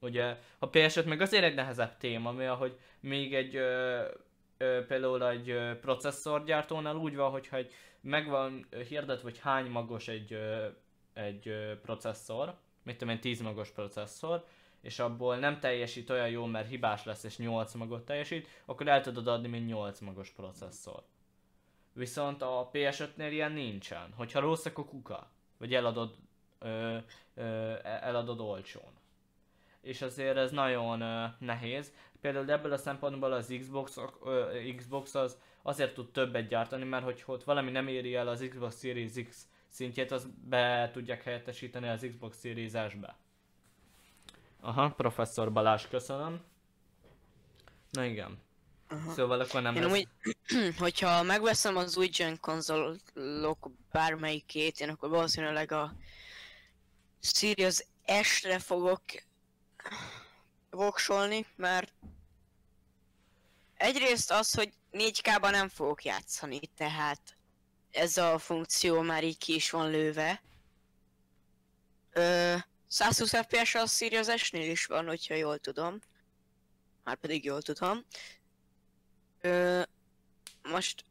Ugye 0.00 0.36
a 0.58 0.68
ps 0.68 1.02
meg 1.02 1.20
azért 1.20 1.44
egy 1.44 1.54
nehezebb 1.54 1.96
téma, 1.96 2.32
mi 2.32 2.44
hogy 2.44 2.78
még 3.00 3.34
egy 3.34 3.56
ö, 3.56 4.02
ö, 4.56 4.86
például 4.86 5.28
egy 5.28 5.50
ö, 5.50 5.78
processzorgyártónál 5.80 6.96
úgy 6.96 7.16
van, 7.16 7.30
hogyha 7.30 7.56
egy 7.56 7.72
megvan 8.00 8.66
hirdet, 8.88 9.20
hogy 9.20 9.38
hány 9.38 9.66
magos 9.70 10.08
egy, 10.08 10.32
ö, 10.32 10.66
egy 11.12 11.48
ö, 11.48 11.80
processzor, 11.80 12.54
mit 12.82 12.96
tudom 12.96 13.14
én, 13.14 13.20
10 13.20 13.40
magos 13.40 13.70
processzor, 13.70 14.44
és 14.88 14.98
abból 14.98 15.36
nem 15.36 15.58
teljesít 15.60 16.10
olyan 16.10 16.28
jól, 16.28 16.48
mert 16.48 16.68
hibás 16.68 17.04
lesz 17.04 17.24
és 17.24 17.36
8 17.36 17.74
magot 17.74 18.04
teljesít, 18.04 18.48
akkor 18.64 18.88
el 18.88 19.00
tudod 19.00 19.28
adni, 19.28 19.48
mint 19.48 19.66
8 19.66 20.00
magos 20.00 20.30
processzor. 20.30 21.02
Viszont 21.92 22.42
a 22.42 22.70
PS5-nél 22.72 23.28
ilyen 23.30 23.52
nincsen. 23.52 24.12
Hogyha 24.16 24.40
rossz, 24.40 24.64
akkor 24.64 24.84
kuka. 24.84 25.30
Vagy 25.58 25.74
eladod, 25.74 26.16
ö, 26.58 26.96
ö, 27.34 27.74
eladod 27.82 28.40
olcsón. 28.40 28.92
És 29.80 30.02
azért 30.02 30.36
ez 30.36 30.50
nagyon 30.50 31.00
ö, 31.00 31.26
nehéz. 31.38 31.92
Például 32.20 32.50
ebből 32.50 32.72
a 32.72 32.76
szempontból 32.76 33.32
az 33.32 33.54
Xbox, 33.58 33.96
ö, 34.24 34.58
Xbox 34.76 35.14
az 35.14 35.38
azért 35.62 35.94
tud 35.94 36.10
többet 36.10 36.48
gyártani, 36.48 36.84
mert 36.84 37.04
hogy 37.04 37.22
ott 37.26 37.44
valami 37.44 37.70
nem 37.70 37.88
éri 37.88 38.14
el 38.14 38.28
az 38.28 38.46
Xbox 38.48 38.80
Series 38.80 39.12
X 39.28 39.46
szintjét, 39.68 40.10
az 40.10 40.28
be 40.44 40.90
tudják 40.92 41.22
helyettesíteni 41.22 41.88
az 41.88 42.06
Xbox 42.10 42.40
Series 42.40 42.90
S-be. 42.90 43.16
Aha, 44.60 44.90
professzor 44.90 45.52
Balázs, 45.52 45.86
köszönöm. 45.86 46.40
Na 47.90 48.04
igen. 48.04 48.42
Aha. 48.88 49.12
Szóval 49.12 49.40
akkor 49.40 49.62
nem 49.62 49.74
Én 49.74 49.82
lesz... 49.82 49.90
amúgy, 49.90 50.08
hogyha 50.84 51.22
megveszem 51.22 51.76
az 51.76 51.96
új 51.96 52.06
gen 52.06 52.40
konzolok 52.40 53.70
bármelyikét, 53.92 54.80
én 54.80 54.88
akkor 54.88 55.08
valószínűleg 55.08 55.72
a 55.72 55.92
Series 57.20 57.84
S-re 58.22 58.58
fogok 58.58 59.02
voksolni, 60.70 61.46
mert 61.56 61.92
egyrészt 63.74 64.30
az, 64.30 64.54
hogy 64.54 64.72
4K-ban 64.92 65.50
nem 65.50 65.68
fogok 65.68 66.04
játszani, 66.04 66.60
tehát 66.76 67.36
ez 67.90 68.16
a 68.16 68.38
funkció 68.38 69.00
már 69.00 69.24
így 69.24 69.38
ki 69.38 69.54
is 69.54 69.70
van 69.70 69.90
lőve. 69.90 70.42
Ö, 72.12 72.54
120 72.88 73.36
FPS 73.36 73.74
a 73.74 73.86
Series 73.86 74.42
S-nél 74.42 74.70
is 74.70 74.86
van, 74.86 75.06
hogyha 75.06 75.34
jól 75.34 75.58
tudom. 75.58 75.98
Már 77.04 77.16
pedig 77.16 77.44
jól 77.44 77.62
tudom. 77.62 78.04
Ö, 79.40 79.82
most 80.62 81.04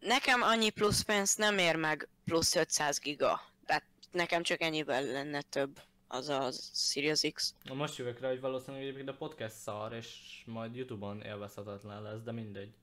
nekem 0.00 0.42
annyi 0.42 0.70
plusz 0.70 1.00
pénz 1.02 1.36
nem 1.36 1.58
ér 1.58 1.76
meg 1.76 2.08
plusz 2.24 2.54
500 2.54 2.98
giga. 2.98 3.40
Tehát 3.66 3.84
nekem 4.10 4.42
csak 4.42 4.60
ennyivel 4.60 5.04
lenne 5.04 5.42
több 5.42 5.80
az 6.08 6.28
a 6.28 6.50
Series 6.72 7.20
X. 7.32 7.54
Na 7.62 7.74
most 7.74 7.96
jövök 7.96 8.20
rá, 8.20 8.28
hogy 8.28 8.40
valószínűleg 8.40 8.82
egyébként 8.82 9.08
a 9.08 9.14
podcast 9.14 9.56
szar, 9.56 9.92
és 9.92 10.42
majd 10.46 10.76
Youtube-on 10.76 11.22
élvezhetetlen 11.22 12.02
lesz, 12.02 12.22
de 12.22 12.32
mindegy. 12.32 12.74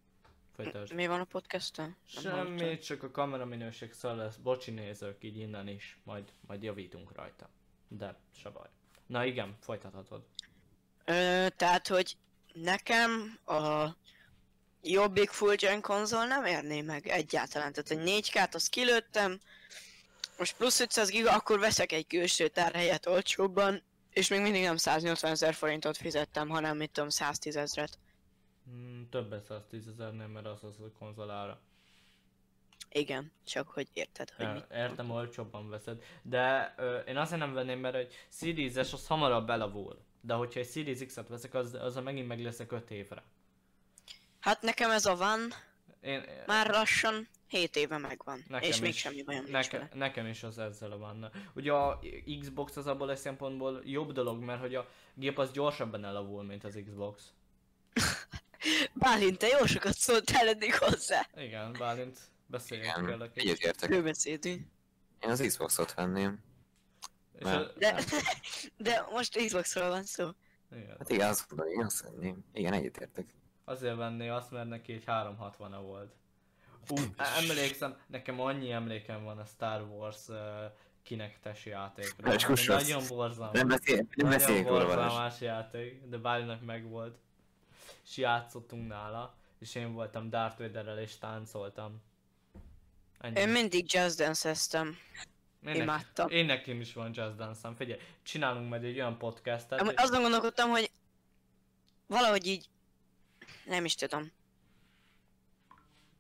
Folytasd. 0.55 0.93
Mi 0.93 1.08
van 1.08 1.20
a 1.20 1.24
podcasten? 1.24 1.98
Semmi, 2.05 2.77
csak 2.77 3.03
a 3.03 3.12
kamera 3.12 3.46
minőség 3.46 3.93
szar 3.93 4.15
lesz. 4.15 4.36
Bocsi 4.36 4.72
nézők, 4.72 5.24
így 5.24 5.38
innen 5.38 5.67
is. 5.67 5.98
Majd, 6.03 6.31
majd 6.48 6.63
javítunk 6.63 7.15
rajta. 7.15 7.50
De, 7.98 8.15
se 8.41 8.50
baj. 8.50 8.67
Na 9.05 9.25
igen, 9.25 9.57
folytathatod. 9.60 10.24
Ö, 11.05 11.48
tehát, 11.55 11.88
hogy 11.88 12.17
nekem 12.53 13.39
a 13.45 13.89
jobbik 14.81 15.29
full 15.29 15.55
gen 15.55 15.81
konzol 15.81 16.25
nem 16.25 16.45
érné 16.45 16.81
meg 16.81 17.07
egyáltalán. 17.07 17.74
Tehát 17.74 17.91
egy 17.91 18.24
4K-t 18.24 18.53
azt 18.53 18.69
kilőttem, 18.69 19.39
most 20.38 20.55
plusz 20.57 20.79
500 20.79 21.10
giga, 21.10 21.31
akkor 21.31 21.60
veszek 21.60 21.91
egy 21.91 22.07
külső 22.07 22.48
tárhelyet 22.48 23.05
olcsóbban, 23.05 23.83
és 24.10 24.27
még 24.27 24.41
mindig 24.41 24.63
nem 24.63 24.77
180 24.77 25.31
ezer 25.31 25.53
forintot 25.53 25.98
fizettem, 25.98 26.50
hanem 26.50 26.77
mit 26.77 26.91
tudom 26.91 27.10
110 27.10 27.55
ezret. 27.55 28.00
Hmm, 28.65 29.07
többet 29.10 29.45
110 29.45 29.88
ezernél, 29.88 30.27
mert 30.27 30.45
az 30.45 30.63
az 30.63 30.79
a 30.79 30.91
konzolára. 31.00 31.60
Igen, 32.93 33.31
csak 33.45 33.67
hogy 33.69 33.88
érted, 33.93 34.29
hogy 34.29 34.45
Ja, 34.45 34.51
mit 34.53 34.65
értem, 34.71 35.12
olcsóbban 35.12 35.69
veszed. 35.69 36.03
De 36.21 36.74
ö, 36.77 36.98
én 37.00 37.17
azért 37.17 37.39
nem 37.39 37.53
venném, 37.53 37.79
mert 37.79 37.95
egy 37.95 38.13
Series 38.29 38.71
S 38.88 38.93
az 38.93 39.07
hamarabb 39.07 39.50
elavul. 39.50 40.00
De 40.21 40.33
hogyha 40.33 40.60
egy 40.60 40.69
Series 40.69 41.05
X-et 41.05 41.27
veszek, 41.27 41.53
az, 41.53 41.74
az 41.74 41.95
megint 41.95 42.27
meg 42.27 42.39
leszek 42.43 42.71
5 42.71 42.91
évre. 42.91 43.24
Hát 44.39 44.62
nekem 44.62 44.91
ez 44.91 45.05
a 45.05 45.15
van, 45.15 45.39
Én, 46.01 46.24
már 46.45 46.69
lassan 46.69 47.27
7 47.48 47.75
éve 47.75 47.98
megvan, 47.98 48.43
Nekem 48.48 48.69
és 48.69 48.79
még 48.79 48.89
is. 48.89 48.98
semmi 48.98 49.24
bajom 49.24 49.41
nincs 49.43 49.53
Neke, 49.55 49.77
vele. 49.77 49.89
nekem 49.93 50.25
is 50.25 50.43
az 50.43 50.57
ezzel 50.57 50.98
van. 50.98 51.31
Ugye 51.53 51.71
a 51.74 52.00
Xbox 52.39 52.75
az 52.75 52.88
abból 52.88 53.10
a 53.10 53.15
szempontból 53.15 53.81
jobb 53.86 54.12
dolog, 54.12 54.43
mert 54.43 54.60
hogy 54.60 54.75
a 54.75 54.89
gép 55.13 55.38
az 55.39 55.51
gyorsabban 55.51 56.05
elavul, 56.05 56.43
mint 56.43 56.63
az 56.63 56.79
Xbox. 56.86 57.24
Bálint, 58.93 59.38
te 59.38 59.48
jó 59.48 59.65
sokat 59.65 59.93
szóltál 59.93 60.48
eddig 60.48 60.75
hozzá. 60.75 61.27
Igen, 61.36 61.74
Bálint, 61.79 62.19
beszéljünk 62.51 62.89
Igen, 62.98 63.05
kérlek. 63.10 63.38
egyetértek. 63.38 63.89
Főbeszédünk. 63.89 64.67
Én 65.20 65.29
az 65.29 65.39
Xboxot 65.48 65.93
venném. 65.93 66.43
És 67.34 67.43
Nem. 67.43 67.62
a, 67.62 67.65
De, 67.77 68.03
de 68.77 69.05
most 69.12 69.46
Xboxról 69.46 69.89
van 69.89 70.03
szó. 70.03 70.29
igen. 70.72 70.96
Hát 71.00 71.10
igen, 71.10 71.29
azt 71.29 71.50
mondom, 71.51 71.67
én 71.79 71.86
azt 71.86 72.01
venném. 72.01 72.46
Igen, 72.53 72.74
egyetértek. 72.74 73.25
Azért 73.65 73.96
venné 73.96 74.27
azt, 74.29 74.51
mert 74.51 74.67
neki 74.70 74.93
egy 74.93 75.03
360-a 75.05 75.81
volt. 75.81 76.13
Ú, 76.89 76.96
emlékszem, 77.17 77.98
nekem 78.08 78.39
annyi 78.39 78.72
emlékem 78.72 79.24
van 79.24 79.38
a 79.38 79.46
Star 79.46 79.81
Wars 79.81 80.27
uh, 80.27 80.38
kinektes 81.03 81.65
játékra. 81.65 82.24
Balázs, 82.24 82.46
kussolsz. 82.46 82.88
Nagyon 82.89 83.08
borzalmas. 83.08 83.58
Nem 83.58 83.67
beszél, 83.67 83.96
nem 83.96 84.08
Nagyon 84.15 84.31
beszéljünk 84.31 84.67
róla 84.67 84.86
Balázs. 84.86 84.98
borzalmas 85.08 85.41
játék, 85.41 86.08
de 86.08 86.17
Bálinak 86.17 86.62
meg 86.65 86.89
volt. 86.89 87.17
És 88.03 88.17
játszottunk 88.17 88.88
nála, 88.88 89.36
és 89.60 89.75
én 89.75 89.93
voltam 89.93 90.29
Darth 90.29 90.60
Vaderrel 90.60 91.00
és 91.00 91.17
táncoltam. 91.17 92.01
Ennyi. 93.21 93.39
Én 93.39 93.49
mindig 93.49 93.93
Just 93.93 94.17
Dance-eztem. 94.17 94.87
én, 94.87 94.95
nekem, 95.59 95.81
imádtam. 95.81 96.29
én 96.29 96.45
nekem 96.45 96.79
is 96.81 96.93
van 96.93 97.11
Just 97.13 97.35
Dance-am. 97.35 97.75
Figyelj, 97.75 97.99
csinálunk 98.23 98.69
majd 98.69 98.83
egy 98.83 98.95
olyan 98.95 99.17
podcastet, 99.17 99.79
Amúgy 99.79 99.95
hogy- 99.95 100.05
azon 100.05 100.21
gondolkodtam, 100.21 100.69
hogy 100.69 100.91
valahogy 102.07 102.47
így, 102.47 102.65
nem 103.65 103.85
is 103.85 103.95
tudom. 103.95 104.31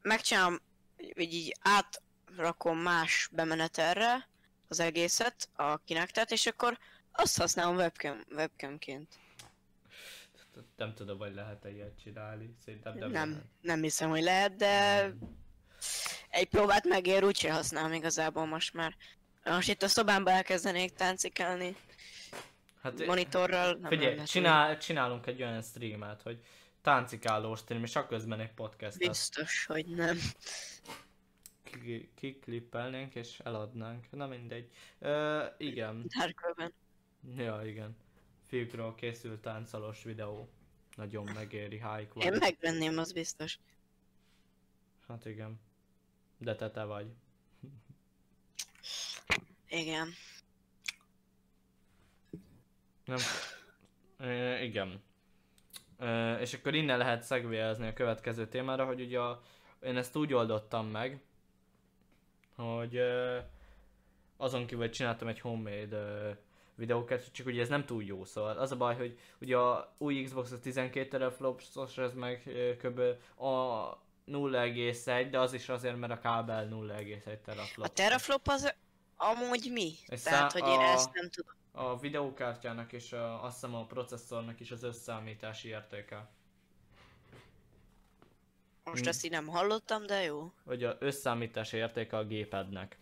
Megcsinálom, 0.01 0.59
hogy 0.97 1.33
így 1.33 1.55
átrakom 1.61 2.77
más 2.77 3.29
bemenetelre 3.31 4.27
az 4.67 4.79
egészet, 4.79 5.49
a 5.55 5.77
kinektet, 5.77 6.31
és 6.31 6.45
akkor 6.45 6.77
azt 7.11 7.37
használom 7.37 7.75
webcam, 7.75 8.19
webcamként. 8.31 9.19
nem 10.75 10.93
tudom, 10.93 11.17
hogy 11.17 11.33
lehet-e 11.33 11.69
ilyet 11.71 11.99
csinálni. 12.03 12.53
Szerintem 12.65 12.97
nem, 12.97 13.11
Nem, 13.11 13.29
lehet. 13.29 13.45
nem 13.61 13.81
hiszem, 13.81 14.09
hogy 14.09 14.21
lehet, 14.21 14.55
de 14.55 15.03
egy 16.31 16.47
próbát 16.47 16.87
megér, 16.87 17.23
úgyse 17.23 17.53
használom 17.53 17.93
igazából 17.93 18.45
most 18.45 18.73
már. 18.73 18.95
Most 19.43 19.69
itt 19.69 19.83
a 19.83 19.87
szobámba 19.87 20.31
elkezdenék 20.31 20.93
táncikálni 20.93 21.75
Hát, 22.81 23.05
monitorral. 23.05 23.73
Nem 23.73 23.89
Figyelj, 23.89 24.23
csinál, 24.23 24.77
csinálunk 24.77 25.25
egy 25.27 25.41
olyan 25.41 25.61
streamet, 25.61 26.21
hogy 26.21 26.39
táncikáló 26.81 27.55
stream, 27.55 27.83
és 27.83 27.95
akközben 27.95 28.39
egy 28.39 28.45
túl 28.45 28.55
podcastet 28.67 29.07
Biztos, 29.07 29.65
hogy 29.65 29.85
nem. 29.85 30.17
ki- 31.63 32.11
kiklippelnénk 32.15 33.15
és 33.15 33.39
eladnánk. 33.43 34.11
Na 34.11 34.27
mindegy. 34.27 34.69
Ö, 34.99 35.45
igen. 35.57 36.05
Dark 36.19 36.41
Web-en. 36.45 36.73
Ja, 37.37 37.61
igen. 37.65 37.97
fiúkról 38.47 38.95
készült 38.95 39.41
táncolós 39.41 40.03
videó. 40.03 40.49
Nagyon 40.95 41.29
megéri, 41.33 41.75
high 41.75 41.99
Én 41.99 42.07
quality. 42.07 42.39
megvenném, 42.39 42.97
az 42.97 43.11
biztos. 43.11 43.59
Hát 45.07 45.25
igen. 45.25 45.59
De 46.41 46.55
te 46.55 46.71
te 46.71 46.83
vagy. 46.83 47.07
Igen. 49.67 50.07
Nem. 53.05 53.19
E, 54.17 54.63
igen. 54.63 55.01
E, 55.97 56.39
és 56.39 56.53
akkor 56.53 56.73
innen 56.73 56.97
lehet 56.97 57.23
szegvélyezni 57.23 57.87
a 57.87 57.93
következő 57.93 58.47
témára, 58.47 58.85
hogy 58.85 59.01
ugye 59.01 59.19
a, 59.19 59.41
én 59.81 59.97
ezt 59.97 60.15
úgy 60.15 60.33
oldottam 60.33 60.87
meg, 60.87 61.21
hogy 62.55 62.95
e, 62.95 63.49
azon 64.37 64.65
kívül, 64.65 64.83
hogy 64.83 64.91
csináltam 64.91 65.27
egy 65.27 65.39
homemade 65.39 65.97
e, 65.97 66.37
videókat, 66.75 67.31
csak 67.31 67.45
ugye 67.45 67.61
ez 67.61 67.69
nem 67.69 67.85
túl 67.85 68.03
jó, 68.03 68.25
szóval 68.25 68.57
az 68.57 68.71
a 68.71 68.77
baj, 68.77 68.95
hogy 68.95 69.19
ugye 69.41 69.57
a 69.57 69.93
új 69.97 70.23
Xbox 70.23 70.51
az 70.51 70.59
12 70.59 71.07
teraflopsos, 71.07 71.97
ez 71.97 72.13
meg 72.13 72.47
e, 72.47 72.75
kb. 72.75 72.99
a 73.43 74.09
0,1, 74.27 75.27
de 75.31 75.39
az 75.39 75.53
is 75.53 75.69
azért, 75.69 75.97
mert 75.97 76.11
a 76.13 76.19
kábel 76.19 76.67
0,1 76.71 77.41
teraflop. 77.41 77.85
A 77.87 77.89
teraflop 77.89 78.47
az 78.47 78.73
amúgy 79.15 79.69
mi? 79.71 79.93
És 80.07 80.21
Tehát, 80.21 80.51
hogy 80.51 80.67
én 80.67 80.79
a- 80.79 80.83
ezt 80.91 81.13
nem 81.13 81.29
tudom. 81.29 81.55
A 81.71 81.99
videókártyának 81.99 82.93
és 82.93 83.11
a, 83.13 83.43
azt 83.43 83.53
hiszem 83.53 83.75
a 83.75 83.85
processzornak 83.85 84.59
is 84.59 84.71
az 84.71 84.83
összeállítási 84.83 85.67
értéke. 85.67 86.29
Most 88.83 89.05
Mm. 89.05 89.07
ezt 89.07 89.25
így 89.25 89.31
nem 89.31 89.47
hallottam, 89.47 90.05
de 90.05 90.21
jó. 90.23 90.51
Vagy 90.63 90.83
a 90.83 90.95
összeállítási 90.99 91.77
értéke 91.77 92.17
a 92.17 92.25
gépednek. 92.25 92.97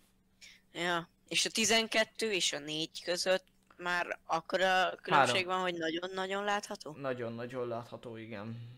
Ja. 0.74 1.10
És 1.28 1.46
a 1.46 1.50
12 1.50 2.32
és 2.32 2.54
a 2.54 2.60
4 2.60 3.04
között 3.04 3.46
már 3.78 4.20
akkora 4.26 4.96
különbség 5.02 5.46
van, 5.46 5.62
hogy 5.62 5.74
nagyon-nagyon 5.74 6.44
látható? 6.44 6.92
Nagyon-nagyon 6.92 7.68
látható, 7.68 8.16
igen. 8.18 8.78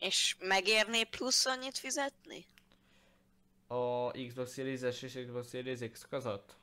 És 0.00 0.36
megérné 0.38 1.04
plusz 1.04 1.46
annyit 1.46 1.78
fizetni? 1.78 2.44
A 3.66 4.10
Xbox 4.10 4.52
Series 4.52 4.96
S 4.96 5.02
és 5.02 5.18
Xbox 5.26 5.48
Series 5.48 5.78
X 5.92 6.06
között? 6.10 6.56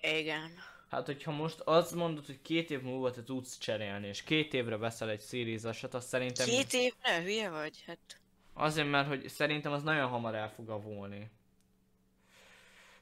Igen. 0.00 0.50
Hát, 0.88 1.06
hogyha 1.06 1.30
most 1.30 1.60
azt 1.60 1.94
mondod, 1.94 2.26
hogy 2.26 2.42
két 2.42 2.70
év 2.70 2.82
múlva 2.82 3.10
te 3.10 3.22
tudsz 3.22 3.58
cserélni, 3.58 4.06
és 4.06 4.22
két 4.22 4.54
évre 4.54 4.76
veszel 4.76 5.10
egy 5.10 5.20
Series 5.20 5.62
S-et, 5.72 5.94
azt 5.94 6.08
szerintem... 6.08 6.46
Két 6.46 6.72
évre? 6.72 7.22
Hülye 7.22 7.50
vagy? 7.50 7.82
Hát... 7.86 8.20
Azért, 8.52 8.90
mert 8.90 9.08
hogy 9.08 9.28
szerintem 9.28 9.72
az 9.72 9.82
nagyon 9.82 10.08
hamar 10.08 10.34
el 10.34 10.50
fog 10.50 10.68
avulni. 10.68 11.30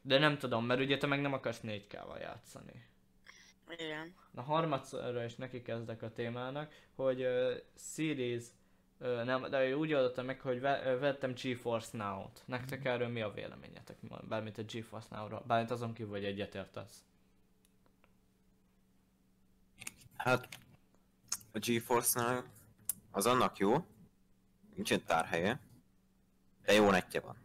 De 0.03 0.19
nem 0.19 0.39
tudom, 0.39 0.67
mert 0.67 0.81
ugye 0.81 0.97
te 0.97 1.07
meg 1.07 1.21
nem 1.21 1.33
akarsz 1.33 1.61
4K-val 1.63 2.21
játszani. 2.21 2.87
Igen. 3.79 4.15
Na 4.31 4.43
harmadszorra 4.43 5.25
is 5.25 5.35
neki 5.35 5.63
kezdek 5.63 6.03
a 6.03 6.13
témának, 6.13 6.75
hogy 6.95 7.23
uh, 7.23 7.53
Series, 7.77 8.45
nem, 9.01 9.51
de 9.51 9.77
úgy 9.77 9.93
adottam 9.93 10.25
meg, 10.25 10.41
hogy 10.41 10.61
ve, 10.61 10.97
vettem 10.97 11.35
GeForce 11.43 11.97
Now-t. 11.97 12.43
Nektek 12.45 12.85
erről 12.85 13.09
mi 13.09 13.21
a 13.21 13.31
véleményetek? 13.31 13.97
Bármit 14.29 14.59
a 14.59 14.63
GeForce 14.63 15.17
Now-ra, 15.17 15.43
bármit 15.47 15.71
azon 15.71 15.93
kívül, 15.93 16.13
hogy 16.13 16.25
egyetértesz. 16.25 17.05
Hát, 20.17 20.49
a 21.53 21.59
GeForce-nál 21.59 22.45
az 23.11 23.27
annak 23.27 23.59
jó, 23.59 23.87
nincsen 24.75 25.05
tárhelye, 25.05 25.61
de 26.65 26.73
jó 26.73 26.91
netje 26.91 27.21
van. 27.21 27.37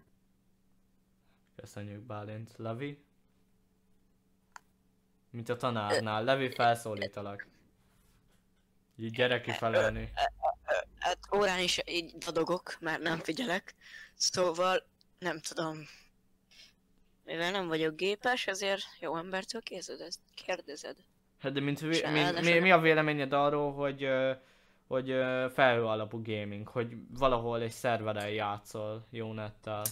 Köszönjük 1.56 2.02
Bálint. 2.02 2.54
Levi? 2.58 3.04
Mint 5.30 5.50
a 5.50 5.56
tanárnál. 5.56 6.24
Levi 6.24 6.50
felszólítalak. 6.50 7.48
Így 8.96 9.12
gyere 9.12 9.42
kifelelni. 9.42 10.12
Órán 11.36 11.60
is 11.60 11.82
így 11.86 12.18
dadogok, 12.18 12.78
mert 12.80 13.02
nem 13.02 13.20
figyelek. 13.20 13.76
Szóval 14.16 14.84
nem 15.20 15.40
tudom. 15.40 15.88
Mivel 17.24 17.52
nem 17.52 17.68
vagyok 17.68 17.96
gépes, 17.96 18.48
ezért 18.48 18.84
jó 19.00 19.18
embertől 19.18 19.62
készed, 19.62 20.02
ezt 20.02 20.20
kérdezed. 20.46 20.96
Hát 21.40 21.54
de 21.54 21.60
mint, 21.60 21.80
vé- 21.80 22.12
mi, 22.12 22.20
se- 22.20 22.60
mi, 22.60 22.72
a 22.72 22.80
véleményed 22.80 23.34
arról, 23.34 23.74
hogy, 23.74 24.08
hogy 24.88 25.08
felhő 25.54 25.86
alapú 25.86 26.22
gaming, 26.22 26.68
hogy 26.68 26.88
valahol 27.10 27.62
egy 27.62 27.72
szerveren 27.72 28.30
játszol 28.30 29.08
jó 29.10 29.34
nettel. 29.34 29.84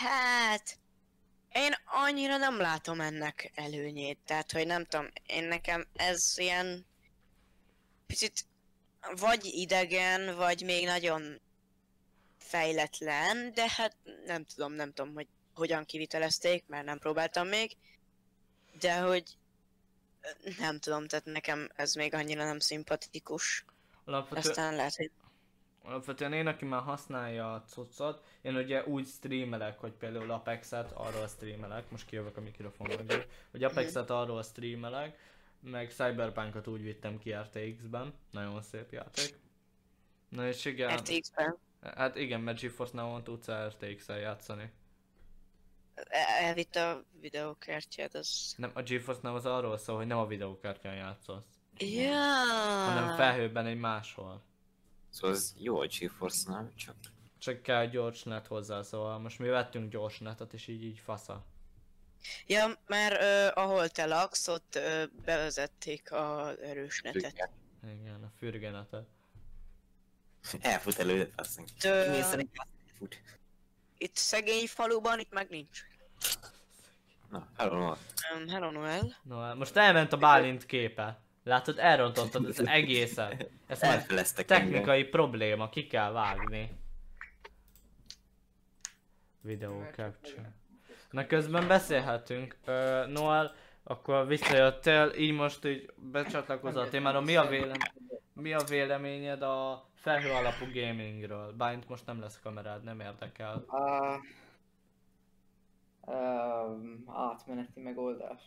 Hát... 0.00 0.78
Én 1.52 1.72
annyira 1.84 2.36
nem 2.36 2.56
látom 2.56 3.00
ennek 3.00 3.52
előnyét, 3.54 4.18
tehát 4.24 4.52
hogy 4.52 4.66
nem 4.66 4.84
tudom, 4.84 5.06
én 5.26 5.44
nekem 5.44 5.86
ez 5.94 6.18
ilyen 6.36 6.86
picit 8.06 8.44
vagy 9.16 9.44
idegen, 9.44 10.36
vagy 10.36 10.62
még 10.62 10.86
nagyon 10.86 11.40
fejletlen, 12.38 13.52
de 13.54 13.64
hát 13.68 13.96
nem 14.26 14.44
tudom, 14.44 14.72
nem 14.72 14.92
tudom, 14.92 15.14
hogy 15.14 15.26
hogyan 15.54 15.84
kivitelezték, 15.84 16.64
mert 16.66 16.84
nem 16.84 16.98
próbáltam 16.98 17.48
még, 17.48 17.76
de 18.80 18.98
hogy 18.98 19.22
nem 20.58 20.78
tudom, 20.78 21.06
tehát 21.06 21.24
nekem 21.24 21.68
ez 21.74 21.94
még 21.94 22.14
annyira 22.14 22.44
nem 22.44 22.58
szimpatikus. 22.58 23.64
Alapvető, 24.04 24.48
Aztán 24.48 24.74
lehet, 24.74 24.96
hogy 24.96 25.10
alapvetően 25.82 26.32
én, 26.32 26.46
aki 26.46 26.64
már 26.64 26.82
használja 26.82 27.52
a 27.52 27.62
cuccot, 27.62 28.22
én 28.42 28.56
ugye 28.56 28.84
úgy 28.84 29.06
streamelek, 29.06 29.78
hogy 29.78 29.92
például 29.92 30.30
Apex-et 30.30 30.92
arról 30.92 31.26
streamelek, 31.26 31.90
most 31.90 32.06
kijövök 32.06 32.36
a 32.36 32.40
mikrofon 32.40 32.86
mögül, 32.86 33.24
hogy 33.50 33.64
Apex-et 33.64 34.10
arról 34.10 34.42
streamelek, 34.42 35.18
meg 35.60 35.90
Cyberpunk-ot 35.90 36.66
úgy 36.66 36.82
vittem 36.82 37.18
ki 37.18 37.32
RTX-ben, 37.32 38.14
nagyon 38.30 38.62
szép 38.62 38.92
játék. 38.92 39.38
Na 40.28 40.46
és 40.48 40.64
igen, 40.64 40.96
RTX-ben 40.96 41.56
hát 41.80 42.16
igen, 42.16 42.40
mert 42.40 42.60
GeForce 42.60 42.96
Now-on 42.96 43.24
tudsz 43.24 43.50
RTX-el 43.50 44.18
játszani. 44.18 44.72
el- 45.94 46.44
elvitt 46.46 46.74
a 46.76 47.04
videókártyát, 47.20 48.14
az... 48.14 48.54
Nem, 48.56 48.70
a 48.74 48.82
GeForce 48.82 49.20
Now 49.22 49.34
az 49.34 49.46
arról 49.46 49.78
szól, 49.78 49.96
hogy 49.96 50.06
nem 50.06 50.18
a 50.18 50.26
videókártyán 50.26 50.94
játszolsz, 50.94 51.44
Ja. 51.78 52.12
hanem 52.86 53.16
felhőben 53.16 53.66
egy 53.66 53.78
máshol. 53.78 54.42
Szóval 55.10 55.36
az 55.36 55.54
jó 55.58 55.80
a 55.80 55.86
GeForce-nál, 55.98 56.72
csak 56.74 56.94
Csak 57.38 57.62
kell 57.62 57.86
gyors 57.86 58.22
net 58.22 58.46
hozzá, 58.46 58.82
szóval 58.82 59.18
most 59.18 59.38
mi 59.38 59.48
vettünk 59.48 59.90
gyors 59.90 60.18
netet, 60.18 60.52
és 60.52 60.66
így 60.66 60.84
így 60.84 60.98
fasza. 60.98 61.44
Ja, 62.46 62.78
mert 62.86 63.20
ö, 63.22 63.48
ahol 63.60 63.88
te 63.88 64.06
laksz, 64.06 64.48
ott 64.48 64.74
ö, 64.74 65.04
bevezették 65.24 66.12
az 66.12 66.58
erős 66.58 67.00
netet. 67.00 67.50
Igen, 67.82 68.22
a 68.22 68.30
fürgenetet. 68.38 69.06
elfut 70.60 70.98
előtt, 70.98 71.32
azt 71.36 71.56
mondja. 71.56 71.74
Tö- 71.78 72.04
Kimészeni, 72.04 72.48
fut. 72.98 73.20
Itt 73.98 74.16
szegény 74.16 74.66
faluban, 74.66 75.18
itt 75.18 75.32
meg 75.32 75.48
nincs. 75.48 75.82
Na, 77.30 77.48
hello, 77.56 77.78
no. 77.78 77.94
Um, 78.34 78.48
hello 78.48 78.70
Noel. 78.70 79.16
No, 79.22 79.40
hát 79.40 79.54
most 79.54 79.76
elment 79.76 80.12
a 80.12 80.16
Bálint 80.16 80.66
képe. 80.66 81.20
Látod, 81.44 81.78
elrontottad 81.78 82.44
az 82.44 82.66
egészet. 82.66 83.50
Ez 83.66 83.80
már 83.80 84.06
technikai 84.32 85.04
probléma, 85.04 85.68
ki 85.68 85.86
kell 85.86 86.12
vágni. 86.12 86.78
Video 89.40 89.82
capture. 89.94 90.52
Na 91.10 91.26
közben 91.26 91.68
beszélhetünk. 91.68 92.56
Uh, 92.66 93.06
Noel, 93.06 93.54
akkor 93.82 94.26
visszajöttél, 94.26 95.12
így 95.16 95.32
most 95.32 95.64
így 95.64 95.92
becsatlakozol 95.96 96.82
a 96.82 96.88
témára. 96.88 97.20
Mi 97.20 97.36
a, 97.36 97.46
vélem, 97.46 97.76
mi 98.32 98.52
a 98.52 98.64
véleményed 98.64 99.42
a 99.42 99.88
felhő 99.94 100.30
alapú 100.30 100.64
gamingről? 100.72 101.52
Bálint 101.52 101.88
most 101.88 102.06
nem 102.06 102.20
lesz 102.20 102.40
kamerád, 102.40 102.82
nem 102.84 103.00
érdekel. 103.00 103.64
A... 103.66 104.20
Um, 106.10 107.04
átmeneti 107.06 107.80
megoldás. 107.80 108.42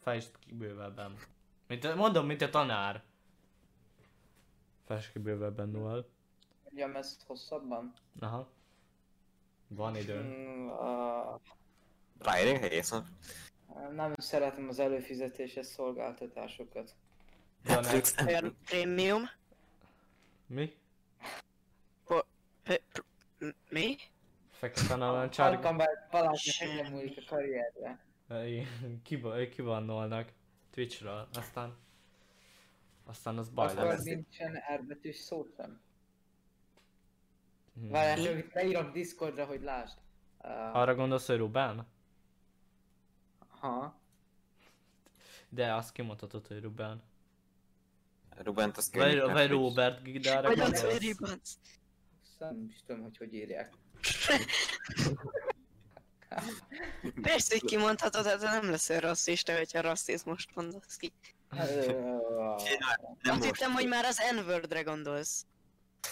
Fejtsd 0.00 0.38
ki 0.38 0.54
bővebben. 0.54 1.16
Mint, 1.66 1.94
mondom, 1.94 2.26
mint 2.26 2.42
a 2.42 2.50
tanár. 2.50 3.02
Fejtsd 4.84 5.12
ki 5.12 5.18
bővebben, 5.18 5.68
Noel. 5.68 6.06
Mondjam 6.64 6.96
ezt 6.96 7.22
hosszabban? 7.26 7.92
Aha. 8.20 8.48
Van 9.74 9.96
idő. 9.96 10.20
Mm, 10.20 10.68
a... 10.68 11.40
Ráérünk. 12.18 13.04
Nem 13.94 14.14
szeretem 14.16 14.68
az 14.68 14.78
előfizetéses 14.78 15.66
szolgáltatásokat. 15.66 16.94
Van 17.64 17.80
Netflix. 17.80 18.14
Olyan 18.26 18.56
prémium. 18.64 19.22
Mi? 20.46 20.72
P- 22.04 22.26
pr- 22.62 23.04
m- 23.38 23.54
mi? 23.70 23.96
Fekete 24.50 24.96
narancsárga. 24.96 25.54
Halkan 25.54 25.76
be 25.76 26.08
Balázsnak 26.10 26.54
Semmi. 26.54 26.80
nem 26.80 26.92
múlik 26.92 27.18
a 27.18 27.22
karrierre. 27.26 28.04
Kiba- 29.02 29.48
Kivannolnak 29.48 30.32
Twitchről, 30.70 31.28
aztán... 31.34 31.76
Aztán 33.06 33.38
az 33.38 33.48
baj 33.48 33.66
Akkor 33.66 33.84
lesz. 33.84 34.02
nincsen 34.02 34.62
R 34.76 34.82
betűs 34.84 35.16
szó 35.16 35.46
sem. 35.56 35.80
Hmm. 37.74 37.90
Várjál, 37.90 38.40
csak 38.40 38.52
leírok 38.52 38.92
Discordra, 38.92 39.44
hogy 39.44 39.62
lásd. 39.62 39.98
Uh, 40.38 40.76
Arra 40.76 40.94
gondolsz, 40.94 41.26
hogy 41.26 41.36
Ruben? 41.36 41.86
Aha. 43.60 44.00
De 45.48 45.74
azt 45.74 45.92
kimondhatod, 45.92 46.46
hogy 46.46 46.60
Ruben. 46.60 47.02
Rubent 48.36 48.76
azt 48.76 48.94
Vagy, 48.94 49.02
kérjük, 49.04 49.24
vagy 49.24 49.32
hogy- 49.36 49.48
Robert 49.48 50.02
Gidára 50.02 50.48
Vagy 50.48 50.60
az, 50.60 50.80
hogy. 50.80 51.16
Azt 51.20 51.58
Nem 52.38 52.64
is 52.68 52.82
tudom, 52.86 53.02
hogy 53.02 53.16
hogy 53.16 53.34
írják. 53.34 53.74
Persze, 57.22 57.58
hogy 57.58 57.64
kimondhatod, 57.70 58.26
hát 58.26 58.40
nem 58.40 58.70
leszel 58.70 59.00
rasszista, 59.00 59.56
hogyha 59.56 59.80
rasszizmust 59.80 60.54
mondasz 60.54 60.96
ki. 60.96 61.12
Azt 63.22 63.44
hittem, 63.44 63.72
hogy 63.72 63.88
már 63.88 64.04
az 64.04 64.20
N-wordre 64.34 64.82
gondolsz. 64.82 65.46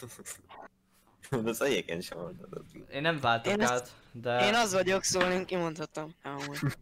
De 1.42 1.48
az 1.48 1.60
egyébként 1.62 2.02
sem 2.02 2.18
mondhatod. 2.18 2.64
Én 2.90 3.00
nem 3.02 3.20
váltok 3.20 3.52
Én 3.52 3.60
ezt- 3.60 3.72
át, 3.72 3.94
de... 4.12 4.46
Én 4.46 4.54
az 4.54 4.72
vagyok, 4.72 5.02
szóval 5.02 5.32
én 5.32 5.44
kimondhatom. 5.44 6.14
Amúgy. 6.22 6.58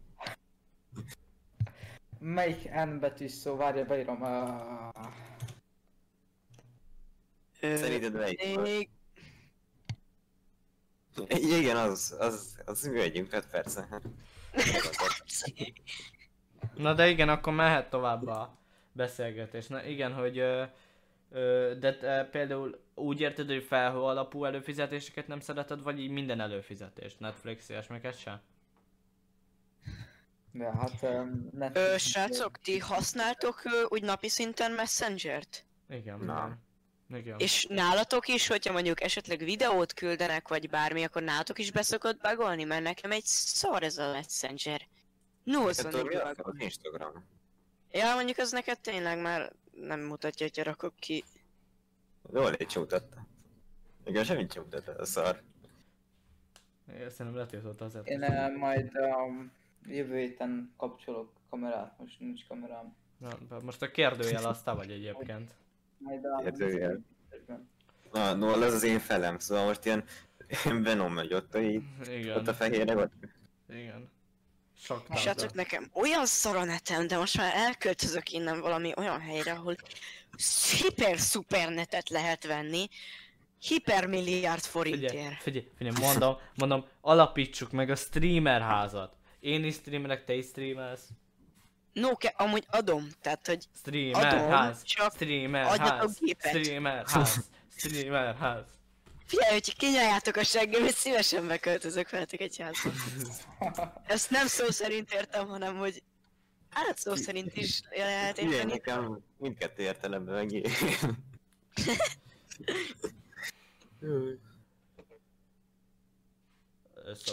Melyik 2.19 2.71
N 2.71 2.99
betűs 2.99 3.31
szó? 3.31 3.55
Várja, 3.55 3.85
beírom. 3.85 4.21
Uh, 4.21 5.05
Szerinted 7.61 8.13
melyik? 8.13 8.59
Még... 8.59 8.89
Igen, 11.59 11.77
az, 11.77 12.15
az, 12.19 12.57
az 12.65 12.83
művegyünk, 12.83 13.31
hát 13.31 13.49
persze. 13.49 13.87
Na 16.75 16.93
de 16.93 17.09
igen, 17.09 17.29
akkor 17.29 17.53
mehet 17.53 17.89
tovább 17.89 18.27
a 18.27 18.57
beszélgetés. 18.91 19.67
Na 19.67 19.83
igen, 19.83 20.13
hogy... 20.13 20.37
Ö, 20.37 20.63
de 21.79 21.97
te 21.99 22.27
például 22.31 22.83
úgy 22.95 23.21
érted, 23.21 23.47
hogy 23.47 23.63
felhő 23.63 23.99
alapú 23.99 24.45
előfizetéseket 24.45 25.27
nem 25.27 25.39
szereted, 25.39 25.83
vagy 25.83 25.99
így 25.99 26.09
minden 26.09 26.39
előfizetést? 26.39 27.19
Netflix, 27.19 27.69
ilyesmiket 27.69 28.17
sem? 28.19 28.41
de 30.51 30.71
hát... 30.71 31.01
Um, 31.01 31.49
Ö, 31.73 31.97
srácok, 31.97 32.57
ti 32.57 32.79
használtok 32.79 33.61
ö, 33.63 33.83
úgy 33.87 34.03
napi 34.03 34.29
szinten 34.29 34.71
Messenger-t? 34.71 35.65
Igen. 35.89 36.19
Na. 36.19 36.57
igen. 37.13 37.39
És 37.39 37.65
nálatok 37.69 38.27
is, 38.27 38.47
hogyha 38.47 38.73
mondjuk 38.73 39.01
esetleg 39.01 39.39
videót 39.39 39.93
küldenek, 39.93 40.47
vagy 40.47 40.69
bármi, 40.69 41.03
akkor 41.03 41.21
nálatok 41.21 41.59
is 41.59 41.71
beszokott 41.71 42.21
bagolni? 42.21 42.63
Mert 42.63 42.83
nekem 42.83 43.11
egy 43.11 43.25
szar 43.25 43.83
ez 43.83 43.97
a 43.97 44.11
Messenger. 44.11 44.81
Az 45.45 45.85
az 45.85 46.55
Instagram? 46.57 47.25
Ja, 47.91 48.13
mondjuk 48.15 48.37
az 48.37 48.51
neked 48.51 48.79
tényleg 48.79 49.21
már 49.21 49.51
nem 49.81 49.99
mutatja, 49.99 50.45
hogyha 50.45 50.63
rakok 50.63 50.93
ki. 50.95 51.23
Jól 52.33 52.53
egy 52.53 52.67
csútatta. 52.67 53.27
Igen, 54.05 54.23
semmit 54.23 54.53
sem 54.53 54.63
mutatta, 54.63 54.91
a 54.91 55.05
szar. 55.05 55.41
Én 56.93 57.09
Szerintem 57.09 57.35
letiltott 57.35 57.81
azért. 57.81 58.07
Én 58.07 58.23
uh, 58.23 58.57
majd 58.57 58.91
um, 58.95 59.51
jövő 59.85 60.17
héten 60.17 60.73
kapcsolok 60.77 61.31
kamerát, 61.49 61.99
most 61.99 62.19
nincs 62.19 62.47
kamerám. 62.47 62.95
Na, 63.17 63.59
most 63.63 63.81
a 63.81 63.91
kérdőjel 63.91 64.45
azt 64.45 64.63
te 64.65 64.71
vagy 64.71 64.91
egyébként. 64.91 65.51
Majd 65.97 66.25
a... 66.25 66.41
Kérdőjel. 66.41 66.99
Na, 68.11 68.33
no, 68.33 68.61
ez 68.61 68.73
az 68.73 68.83
én 68.83 68.99
felem, 68.99 69.39
szóval 69.39 69.65
most 69.65 69.85
ilyen 69.85 70.03
ilyen 70.63 70.83
Venom 70.83 71.13
megy 71.13 71.33
ott, 71.33 71.57
így, 71.57 71.83
Igen. 72.09 72.37
ott 72.37 72.47
a 72.47 72.53
fehérnek 72.53 72.97
ott. 72.97 73.13
Igen. 73.69 74.09
Sok 74.81 75.05
Srácok, 75.15 75.23
tánca. 75.35 75.55
nekem 75.55 75.89
olyan 75.93 76.25
szar 76.25 76.55
a 76.55 76.63
netem, 76.63 77.07
de 77.07 77.17
most 77.17 77.37
már 77.37 77.55
elköltözök 77.55 78.31
innen 78.31 78.61
valami 78.61 78.93
olyan 78.97 79.19
helyre, 79.21 79.51
ahol 79.51 79.75
hiper-szuper 80.77 81.69
netet 81.69 82.09
lehet 82.09 82.45
venni, 82.45 82.87
hipermilliárd 83.59 84.61
Figyelj, 84.61 84.97
forintért. 84.99 85.41
figyelj, 85.41 85.67
figyelj, 85.77 85.95
mondom, 85.99 86.37
mondom, 86.55 86.85
alapítsuk 87.01 87.71
meg 87.71 87.89
a 87.89 87.95
streamer 87.95 88.61
házat. 88.61 89.15
Én 89.39 89.63
is 89.63 89.73
streamerek, 89.75 90.25
te 90.25 90.33
is 90.33 90.45
streamelsz. 90.45 91.07
No, 91.93 92.15
ke- 92.15 92.33
amúgy 92.41 92.65
adom, 92.69 93.07
tehát 93.21 93.47
hogy 93.47 93.63
Streamer 93.75 94.25
Adom, 94.33 94.49
ház, 94.49 94.83
csak 94.83 95.13
streamer 95.13 95.77
ház, 95.79 96.19
gépet. 96.19 96.49
streamer 96.57 97.05
ház, 97.07 97.49
streamer 97.75 98.35
ház. 98.35 98.65
Figyelj, 99.29 99.51
hogy 99.51 99.75
kinyaljátok 99.75 100.35
a 100.35 100.43
seggem, 100.43 100.85
és 100.85 100.93
szívesen 100.93 101.47
beköltözök 101.47 102.09
veletek 102.09 102.39
egy 102.39 102.57
házba. 102.57 102.91
Ezt 104.05 104.29
nem 104.29 104.47
szó 104.47 104.69
szerint 104.69 105.13
értem, 105.13 105.47
hanem 105.47 105.77
hogy 105.77 106.03
hát 106.69 106.97
szó 106.97 107.15
szerint 107.15 107.55
is 107.55 107.81
lehet 107.89 108.37
Igen, 108.37 108.51
érteni. 108.51 108.71
nekem 108.71 109.19
mindkettő 109.37 109.83
értelemben 109.83 110.33
meg 110.35 110.67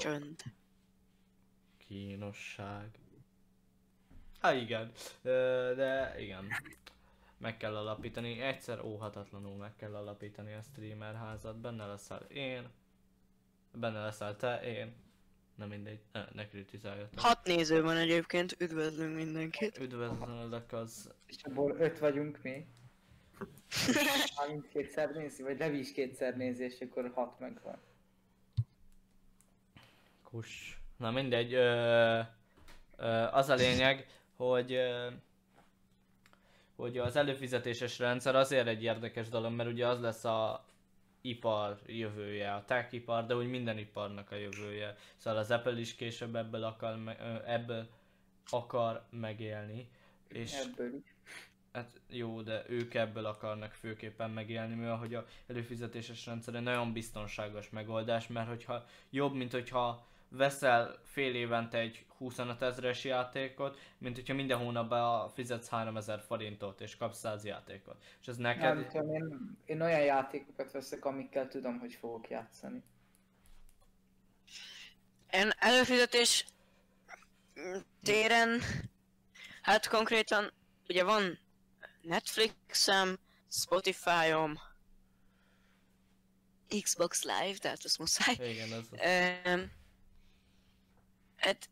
Csönd. 0.00 0.42
kínosság. 1.86 2.88
Há 4.40 4.54
igen, 4.54 4.92
de 5.76 6.14
igen. 6.18 6.48
Meg 7.38 7.56
kell 7.56 7.76
alapítani, 7.76 8.40
egyszer 8.40 8.84
óhatatlanul 8.84 9.56
meg 9.56 9.76
kell 9.76 9.94
alapítani 9.94 10.52
a 10.52 10.62
streamer 10.62 11.14
házat, 11.14 11.56
benne 11.56 11.86
leszel 11.86 12.22
én, 12.28 12.68
benne 13.72 14.04
leszel 14.04 14.36
te, 14.36 14.60
én. 14.60 14.94
Nem 15.54 15.68
mindegy, 15.68 16.00
ne, 16.12 16.24
ne 16.32 16.48
kritizáljatok. 16.48 17.20
Hat 17.20 17.44
néző 17.44 17.82
van 17.82 17.96
egyébként, 17.96 18.56
üdvözlünk 18.58 19.14
mindenkit. 19.14 19.78
Üdvözlök 19.78 20.72
az... 20.72 21.14
És 21.26 21.36
abból 21.42 21.76
öt 21.78 21.98
vagyunk 21.98 22.42
mi. 22.42 22.66
Ha 24.34 24.46
mindkétszer 24.48 25.10
nézi, 25.10 25.42
vagy 25.42 25.58
Levi 25.58 25.78
is 25.78 25.92
kétszer 25.92 26.36
nézi, 26.36 26.64
és 26.64 26.80
akkor 26.80 27.10
hat 27.14 27.38
megvan. 27.38 27.78
Kus. 30.22 30.80
Na 30.96 31.10
mindegy, 31.10 31.54
ö, 31.54 32.20
ö, 32.96 33.06
az 33.32 33.48
a 33.48 33.54
lényeg, 33.54 34.06
hogy 34.36 34.72
ö, 34.72 35.08
hogy 36.76 36.98
az 36.98 37.16
előfizetéses 37.16 37.98
rendszer 37.98 38.34
azért 38.34 38.66
egy 38.66 38.82
érdekes 38.82 39.28
dolog, 39.28 39.52
mert 39.52 39.68
ugye 39.68 39.86
az 39.86 40.00
lesz 40.00 40.24
a 40.24 40.64
ipar 41.20 41.78
jövője, 41.86 42.54
a 42.54 42.64
tech 42.64 42.94
ipar, 42.94 43.26
de 43.26 43.36
úgy 43.36 43.48
minden 43.48 43.78
iparnak 43.78 44.30
a 44.30 44.36
jövője. 44.36 44.96
Szóval 45.16 45.38
az 45.38 45.50
Apple 45.50 45.78
is 45.78 45.94
később 45.94 46.36
ebből 46.36 46.64
akar, 46.64 47.16
ebből 47.46 47.88
akar 48.50 49.06
megélni. 49.10 49.88
És 50.28 50.52
Ebből 50.52 50.94
is. 50.94 51.14
Hát 51.72 52.00
jó, 52.08 52.42
de 52.42 52.64
ők 52.68 52.94
ebből 52.94 53.24
akarnak 53.24 53.72
főképpen 53.72 54.30
megélni, 54.30 54.74
mivel 54.74 54.96
hogy 54.96 55.14
a 55.14 55.26
előfizetéses 55.46 56.26
rendszer 56.26 56.54
egy 56.54 56.62
nagyon 56.62 56.92
biztonságos 56.92 57.70
megoldás, 57.70 58.26
mert 58.26 58.48
hogyha 58.48 58.84
jobb, 59.10 59.34
mint 59.34 59.52
hogyha 59.52 60.06
veszel 60.36 60.98
fél 61.04 61.34
évente 61.34 61.78
egy 61.78 62.06
25 62.18 62.62
ezeres 62.62 63.04
játékot, 63.04 63.78
mint 63.98 64.16
hogyha 64.16 64.34
minden 64.34 64.58
hónapban 64.58 65.28
fizetsz 65.28 65.68
3000 65.68 66.20
forintot 66.20 66.80
és 66.80 66.96
kapsz 66.96 67.18
100 67.18 67.44
játékot. 67.44 68.04
És 68.20 68.28
ez 68.28 68.36
neked... 68.36 68.74
Nem 68.74 68.88
tudom, 68.88 69.14
én, 69.14 69.56
én 69.64 69.80
olyan 69.80 70.04
játékokat 70.04 70.72
veszek, 70.72 71.04
amikkel 71.04 71.48
tudom, 71.48 71.78
hogy 71.78 71.94
fogok 71.94 72.28
játszani. 72.28 72.82
Én 75.30 75.50
előfizetés 75.58 76.46
téren, 78.02 78.60
hát 79.62 79.88
konkrétan, 79.88 80.52
ugye 80.88 81.04
van 81.04 81.38
Netflixem, 82.02 83.18
Spotify-om, 83.50 84.58
Xbox 86.82 87.22
Live, 87.22 87.58
tehát 87.58 87.84
az 87.84 87.96
muszáj. 87.96 88.50
Igen, 88.50 88.72
ez 88.72 88.84
az. 88.90 89.52
Um, 89.54 89.70
hát 91.46 91.68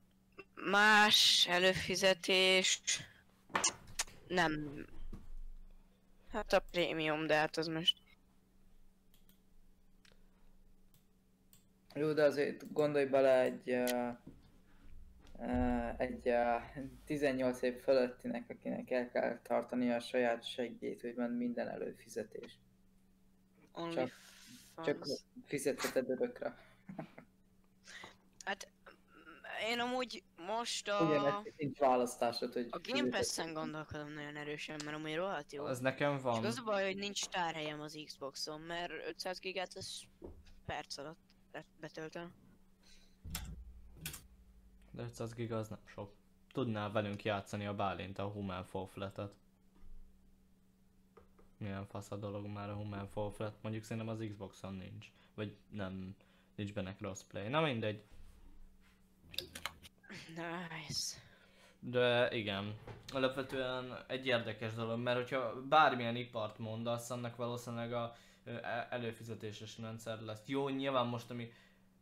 más 0.54 1.46
előfizetés 1.48 2.80
nem. 4.28 4.84
Hát 6.32 6.52
a 6.52 6.60
prémium, 6.70 7.26
de 7.26 7.34
hát 7.34 7.56
az 7.56 7.66
most 7.66 8.02
Jó, 11.94 12.12
de 12.12 12.22
azért 12.22 12.72
gondolj 12.72 13.04
bele 13.04 13.40
egy, 13.40 13.70
uh, 13.70 14.16
uh, 15.38 16.00
egy 16.00 16.28
uh, 16.28 16.62
18 17.04 17.62
év 17.62 17.80
fölöttinek, 17.82 18.50
akinek 18.50 18.90
el 18.90 19.10
kell 19.10 19.40
tartani 19.42 19.90
a 19.90 20.00
saját 20.00 20.44
segélyt, 20.44 21.00
hogy 21.00 21.14
van 21.14 21.30
minden 21.30 21.68
előfizetés. 21.68 22.58
only 23.72 23.94
Csak- 23.94 24.12
Csak 24.84 24.96
fans. 25.04 25.20
fizetheted 25.44 26.08
örökre. 26.10 26.56
Hát 28.44 28.68
én 29.69 29.81
amúgy 29.81 30.23
most 30.37 30.88
a, 30.88 31.43
nincs 31.57 31.79
választásod, 31.79 32.53
hogy 32.53 32.67
a 32.71 32.79
Game 32.83 33.09
Pass-en 33.09 33.53
gondolkodom 33.53 34.12
nagyon 34.12 34.37
erősen, 34.37 34.81
mert 34.85 34.97
amúgy 34.97 35.14
rohadt 35.14 35.53
jó. 35.53 35.64
Az 35.64 35.81
nekem 35.81 36.12
Csak 36.14 36.23
van. 36.23 36.45
az 36.45 36.59
a 36.59 36.62
baj, 36.62 36.85
hogy 36.85 36.97
nincs 36.97 37.25
tárhelyem 37.27 37.81
az 37.81 37.99
Xboxon, 38.05 38.61
mert 38.61 38.93
500 39.07 39.38
gigát 39.38 39.75
az 39.75 40.03
perc 40.64 40.97
alatt 40.99 41.19
be- 41.53 41.64
betöltöm. 41.81 42.33
De 44.90 45.03
500 45.03 45.33
giga 45.33 45.57
az 45.57 45.69
nem 45.69 45.81
sok. 45.85 46.14
Tudnál 46.53 46.90
velünk 46.93 47.25
játszani 47.25 47.67
a 47.67 47.75
Bálint 47.75 48.19
a 48.19 48.27
Human 48.27 48.64
Fall 48.64 48.87
Flat-et. 48.87 49.33
Milyen 51.59 51.87
fasz 51.87 52.11
a 52.11 52.17
dolog 52.17 52.47
már 52.47 52.71
a 52.71 52.75
Human 52.75 53.09
Fall 53.09 53.31
Flat, 53.31 53.57
mondjuk 53.62 53.85
szerintem 53.85 54.14
az 54.14 54.25
Xboxon 54.29 54.75
nincs. 54.75 55.12
Vagy 55.35 55.57
nem, 55.71 56.17
nincs 56.55 56.73
benne 56.73 56.95
crossplay. 56.95 57.49
Na 57.49 57.61
mindegy. 57.61 58.03
Nice. 60.29 61.16
De 61.81 62.29
igen, 62.33 62.75
alapvetően 63.12 64.05
egy 64.07 64.27
érdekes 64.27 64.75
dolog, 64.75 64.99
mert 64.99 65.16
hogyha 65.16 65.62
bármilyen 65.68 66.16
ipart 66.16 66.59
mondasz, 66.59 67.11
annak 67.11 67.37
valószínűleg 67.37 67.92
a 67.92 68.14
e- 68.44 68.87
előfizetéses 68.90 69.79
rendszer 69.79 70.20
lesz. 70.20 70.42
Jó, 70.47 70.68
nyilván 70.68 71.07
most 71.07 71.31
ami 71.31 71.53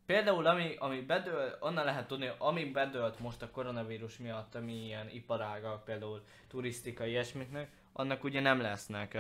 Például 0.07 0.47
ami, 0.47 0.75
ami 0.79 1.01
bedölt, 1.01 1.57
onnan 1.61 1.85
lehet 1.85 2.07
tudni, 2.07 2.31
ami 2.39 2.65
bedölt 2.65 3.19
most 3.19 3.43
a 3.43 3.51
koronavírus 3.51 4.19
miatt, 4.19 4.55
ami 4.55 4.85
ilyen 4.85 5.09
iparágak, 5.11 5.85
például 5.85 6.23
turisztika, 6.49 7.05
ilyesmiknek, 7.07 7.71
annak 7.93 8.25
ugye 8.25 8.41
nem 8.41 8.61
lesznek, 8.61 9.19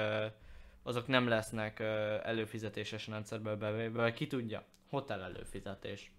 azok 0.82 1.06
nem 1.06 1.28
lesznek 1.28 1.80
előfizetéses 2.22 3.06
rendszerből 3.06 3.56
bevéve, 3.56 4.12
ki 4.12 4.26
tudja, 4.26 4.64
hotel 4.88 5.22
előfizetés. 5.22 6.12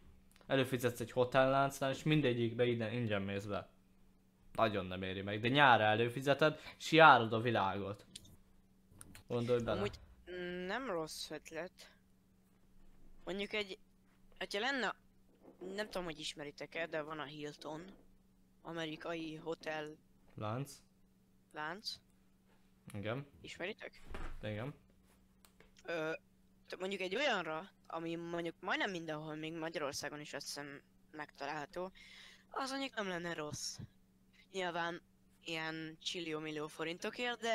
Előfizetsz 0.48 1.00
egy 1.00 1.12
hotelláncnál, 1.12 1.92
és 1.92 2.04
mindegyikbe 2.04 2.66
ide 2.66 2.92
ingyen 2.92 3.22
mész 3.22 3.46
be. 3.46 3.70
Nagyon 4.54 4.86
nem 4.86 5.02
éri 5.02 5.22
meg, 5.22 5.40
de 5.40 5.48
nyára 5.48 5.84
előfizeted, 5.84 6.60
és 6.78 6.92
járod 6.92 7.34
a 7.34 7.40
világot. 7.40 8.06
Gondolj 9.28 9.64
bele. 9.64 9.78
Amúgy 9.78 10.00
nem 10.68 10.90
rossz 10.90 11.30
ötlet. 11.30 11.92
Mondjuk 13.24 13.54
egy... 13.54 13.78
Hogyha 14.38 14.60
lenne... 14.60 14.96
Nem 15.76 15.86
tudom, 15.86 16.04
hogy 16.04 16.20
ismeritek-e, 16.20 16.88
de 16.88 17.02
van 17.02 17.20
a 17.20 17.24
Hilton. 17.24 17.86
Amerikai 18.62 19.36
hotel 19.36 19.96
Lánc. 20.36 20.74
lánc. 21.52 21.96
Igen, 22.94 23.26
Ismeritek? 23.42 24.02
igen. 24.42 24.74
Ö, 25.86 26.14
mondjuk 26.80 27.02
egy 27.02 27.16
olyanra, 27.16 27.70
ami 27.88 28.16
mondjuk 28.16 28.56
majdnem 28.60 28.92
mindenhol, 28.92 29.36
még 29.36 29.54
Magyarországon 29.54 30.20
is 30.20 30.34
azt 30.34 30.46
hiszem 30.46 30.82
megtalálható, 31.12 31.92
az 32.50 32.70
mondjuk 32.72 32.96
nem 32.96 33.08
lenne 33.08 33.34
rossz. 33.34 33.78
Nyilván 34.52 35.02
ilyen 35.46 35.98
csillió-millió 36.02 36.68
forintokért, 36.68 37.42
de 37.42 37.50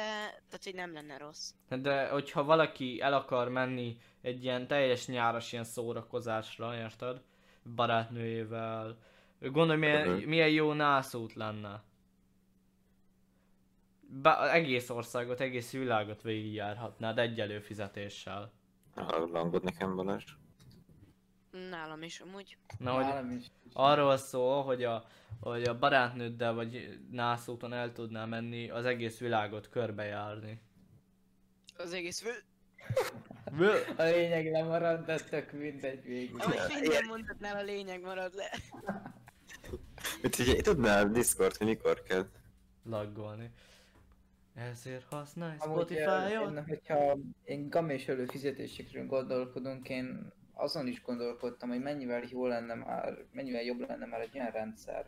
tehát 0.48 0.64
hogy 0.64 0.74
nem 0.74 0.92
lenne 0.92 1.18
rossz. 1.18 1.52
De 1.68 2.08
hogyha 2.08 2.44
valaki 2.44 3.00
el 3.00 3.12
akar 3.12 3.48
menni 3.48 3.96
egy 4.20 4.44
ilyen 4.44 4.66
teljes 4.66 5.06
nyáros 5.06 5.52
ilyen 5.52 5.64
szórakozásra, 5.64 6.76
érted? 6.76 7.22
Barátnőjével. 7.74 8.98
Gondolj 9.40 9.78
milyen, 9.78 10.08
milyen 10.08 10.50
jó 10.50 10.72
nászút 10.72 11.34
lenne. 11.34 11.82
Ba- 14.22 14.48
egész 14.50 14.90
országot, 14.90 15.40
egész 15.40 15.72
világot 15.72 16.22
végigjárhatnád 16.22 17.18
egy 17.18 17.40
előfizetéssel. 17.40 18.52
Hallangod 19.02 19.62
nekem 19.64 19.96
Balázs? 19.96 20.24
Nálam 21.70 22.02
is 22.02 22.20
amúgy. 22.20 22.56
Na, 22.78 22.92
hogy 22.92 23.04
Nálam 23.04 23.30
is. 23.30 23.46
arról 23.72 24.16
szól, 24.16 24.62
hogy 24.62 24.84
a, 24.84 25.04
hogy 25.40 25.62
a 25.62 25.78
barátnőddel 25.78 26.54
vagy 26.54 26.98
nászúton 27.10 27.72
el 27.72 27.92
tudnál 27.92 28.26
menni, 28.26 28.70
az 28.70 28.84
egész 28.84 29.18
világot 29.18 29.68
körbejárni. 29.68 30.60
Az 31.76 31.92
egész 31.92 32.20
fő... 32.20 32.30
A 33.96 34.02
lényeg 34.02 34.50
nem 34.50 34.66
marad, 34.66 35.04
de 35.04 35.16
tök 35.18 35.52
mindegy 35.52 36.02
végig. 36.02 36.34
Ahogy 36.38 36.80
minden 36.80 37.04
mondatnál 37.06 37.56
a 37.56 37.62
lényeg 37.62 38.00
marad 38.00 38.34
le. 38.34 38.50
Úgyhogy 40.22 40.60
tudnál 40.62 41.10
Discord, 41.10 41.56
hogy 41.56 41.66
mikor 41.66 42.02
kell? 42.02 42.26
Laggolni. 42.84 43.50
Ezért 44.54 45.04
használj 45.10 45.56
Spotify-ot? 45.58 46.30
én, 46.30 46.64
hogyha 46.66 47.16
én 47.44 47.68
gamés 47.68 48.08
előfizetésekről 48.08 49.06
gondolkodunk, 49.06 49.88
én 49.88 50.32
azon 50.54 50.86
is 50.86 51.02
gondolkodtam, 51.02 51.68
hogy 51.68 51.80
mennyivel 51.80 52.22
jó 52.30 52.46
lenne 52.46 52.74
már, 52.74 53.18
mennyivel 53.32 53.62
jobb 53.62 53.88
lenne 53.88 54.06
már 54.06 54.20
egy 54.20 54.30
olyan 54.34 54.50
rendszer. 54.50 55.06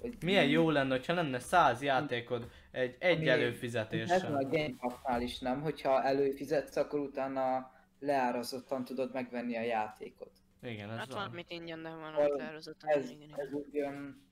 Hogy 0.00 0.16
Milyen 0.24 0.48
jó 0.48 0.70
lenne, 0.70 1.00
ha 1.06 1.12
lenne 1.14 1.38
száz 1.38 1.82
játékod 1.82 2.50
egy, 2.70 2.96
egy 2.98 3.28
előfizetéssel. 3.28 4.16
Ezen 4.16 4.34
a 4.34 4.44
Game 4.48 4.74
Pass-nál 4.80 5.22
is 5.22 5.38
nem, 5.38 5.60
hogyha 5.60 6.02
előfizetsz, 6.02 6.76
akkor 6.76 7.00
utána 7.00 7.72
leárazottan 7.98 8.84
tudod 8.84 9.12
megvenni 9.12 9.56
a 9.56 9.62
játékot. 9.62 10.30
Igen, 10.62 10.90
ez 10.90 10.96
Hát 10.98 11.06
van. 11.12 11.16
valamit 11.16 11.50
ingyen, 11.50 11.82
de 11.82 11.88
van 11.88 12.14
Ez- 12.18 12.30
ott 12.30 12.40
elhozottan. 12.40 12.88
Ez, 12.88 13.12
ez 13.36 13.52
úgy 13.52 13.78
olyan 13.80 14.22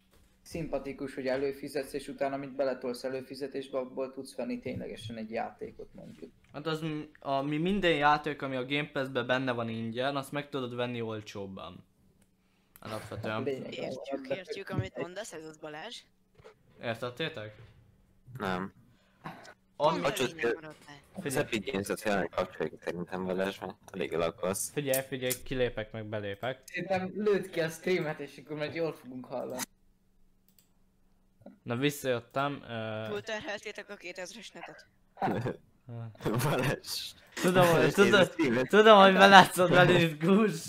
szimpatikus, 0.42 1.14
hogy 1.14 1.26
előfizetsz, 1.26 1.92
és 1.92 2.08
utána, 2.08 2.34
amit 2.34 2.54
beletolsz 2.54 3.04
előfizetésbe, 3.04 3.78
abból 3.78 4.12
tudsz 4.12 4.34
venni 4.34 4.58
ténylegesen 4.60 5.16
egy 5.16 5.30
játékot 5.30 5.88
mondjuk. 5.94 6.30
Hát 6.52 6.66
az, 6.66 6.84
ami 7.20 7.56
minden 7.58 7.94
játék, 7.94 8.42
ami 8.42 8.56
a 8.56 8.66
Game 8.66 8.90
Pass-ben 8.92 9.26
benne 9.26 9.52
van 9.52 9.68
ingyen, 9.68 10.16
azt 10.16 10.32
meg 10.32 10.48
tudod 10.48 10.74
venni 10.74 11.00
olcsóbban. 11.00 11.84
Alapvetően. 12.80 13.36
Az, 13.36 13.46
Értjük, 13.46 14.28
értjük, 14.28 14.68
amit 14.68 14.96
mondasz, 14.96 15.32
ez 15.32 15.44
az 15.44 15.56
Balázs. 15.56 16.02
Értettétek? 16.82 17.54
Nem. 18.38 18.72
Am- 19.76 19.92
Pont 19.92 20.04
a 20.06 20.12
csak- 20.12 20.28
lényeg 20.30 20.54
marad 20.54 20.74
le. 20.86 21.00
Az 21.14 21.22
figyelj, 21.22 21.44
Epic 21.44 21.70
Games-et 21.70 22.02
jelenleg 22.02 22.28
kapcsoljuk 22.28 22.82
szerintem 22.82 23.24
Balázs, 23.24 23.58
mert 23.58 23.74
elég 23.92 24.12
lakos. 24.12 24.58
figyelj, 24.72 25.02
figyelj, 25.06 25.32
kilépek 25.44 25.92
meg 25.92 26.06
belépek. 26.06 26.62
Szerintem 26.64 27.12
lőd 27.14 27.50
ki 27.50 27.60
a 27.60 27.68
streamet, 27.68 28.20
és 28.20 28.40
akkor 28.44 28.56
majd 28.56 28.74
jól 28.74 28.92
fogunk 28.92 29.24
hallani. 29.24 29.60
Na 31.62 31.76
visszajöttem. 31.76 32.52
Uh, 32.52 33.08
Túlterheltétek 33.08 33.90
a 33.90 33.96
2000-es 33.96 34.52
netet. 34.54 34.86
Balázs. 36.42 37.12
tudom, 37.34 37.66
hogy, 37.66 37.92
tudom, 37.92 38.26
tudom, 38.68 39.00
hogy 39.00 39.12
belátszod 39.12 39.70
veled 39.70 40.18
Gus. 40.18 40.60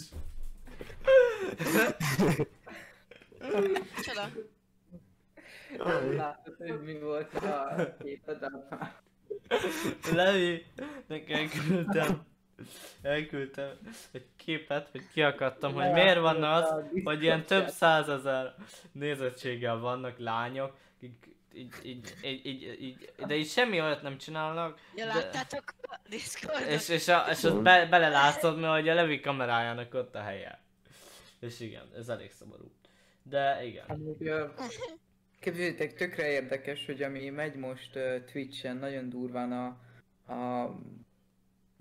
Csoda. 4.02 4.30
Látod, 6.16 6.56
hogy 6.58 6.82
mi 6.84 7.00
volt 7.00 7.34
a 7.34 7.76
képed. 8.04 8.46
Levi, 10.12 10.66
nekem 11.08 11.50
küldtem. 11.50 12.26
Elküldtem 13.02 13.70
egy 14.12 14.26
képet, 14.36 14.90
hogy 14.92 15.02
kiakadtam, 15.14 15.74
hogy 15.74 15.92
miért 15.92 16.20
van 16.20 16.44
az, 16.44 16.74
hogy 17.04 17.24
ilyen 17.24 17.44
több 17.44 17.68
százezer 17.68 18.56
nézettséggel 18.92 19.78
vannak 19.78 20.18
lányok, 20.18 20.78
akik 20.98 21.34
így, 21.54 21.74
így, 21.84 22.14
így, 22.24 22.46
így, 22.46 22.78
így, 22.82 23.12
de 23.28 23.36
így 23.36 23.48
semmi 23.48 23.82
olyat 23.82 24.02
nem 24.02 24.18
csinálnak, 24.18 24.80
Ja, 24.96 25.06
de, 25.06 25.14
láttátok 25.14 25.64
a 25.82 26.00
Discordot? 26.10 26.68
és, 26.68 26.90
és, 26.90 27.08
a, 27.08 27.26
és 27.30 27.44
ott 27.44 27.62
be, 27.62 27.86
belelátszod, 27.86 28.60
mert 28.60 28.74
hogy 28.74 28.90
a 28.90 28.94
Levi 28.94 29.20
kamerájának 29.20 29.94
ott 29.94 30.16
a 30.16 30.22
helye. 30.22 30.62
És 31.40 31.60
igen, 31.60 31.90
ez 31.96 32.10
elég 32.10 32.32
szomorú. 32.32 32.72
De 33.24 33.66
igen. 33.66 34.16
Ö, 34.20 34.46
Képzeljétek, 35.40 35.94
tökre 35.94 36.30
érdekes, 36.30 36.86
hogy 36.86 37.04
ami 37.04 37.30
megy 37.30 37.56
most 37.56 37.96
uh, 37.96 38.24
Twitch-en, 38.32 38.78
nagyon 38.78 39.10
durván 39.10 39.52
a, 39.52 39.66
a, 40.34 40.76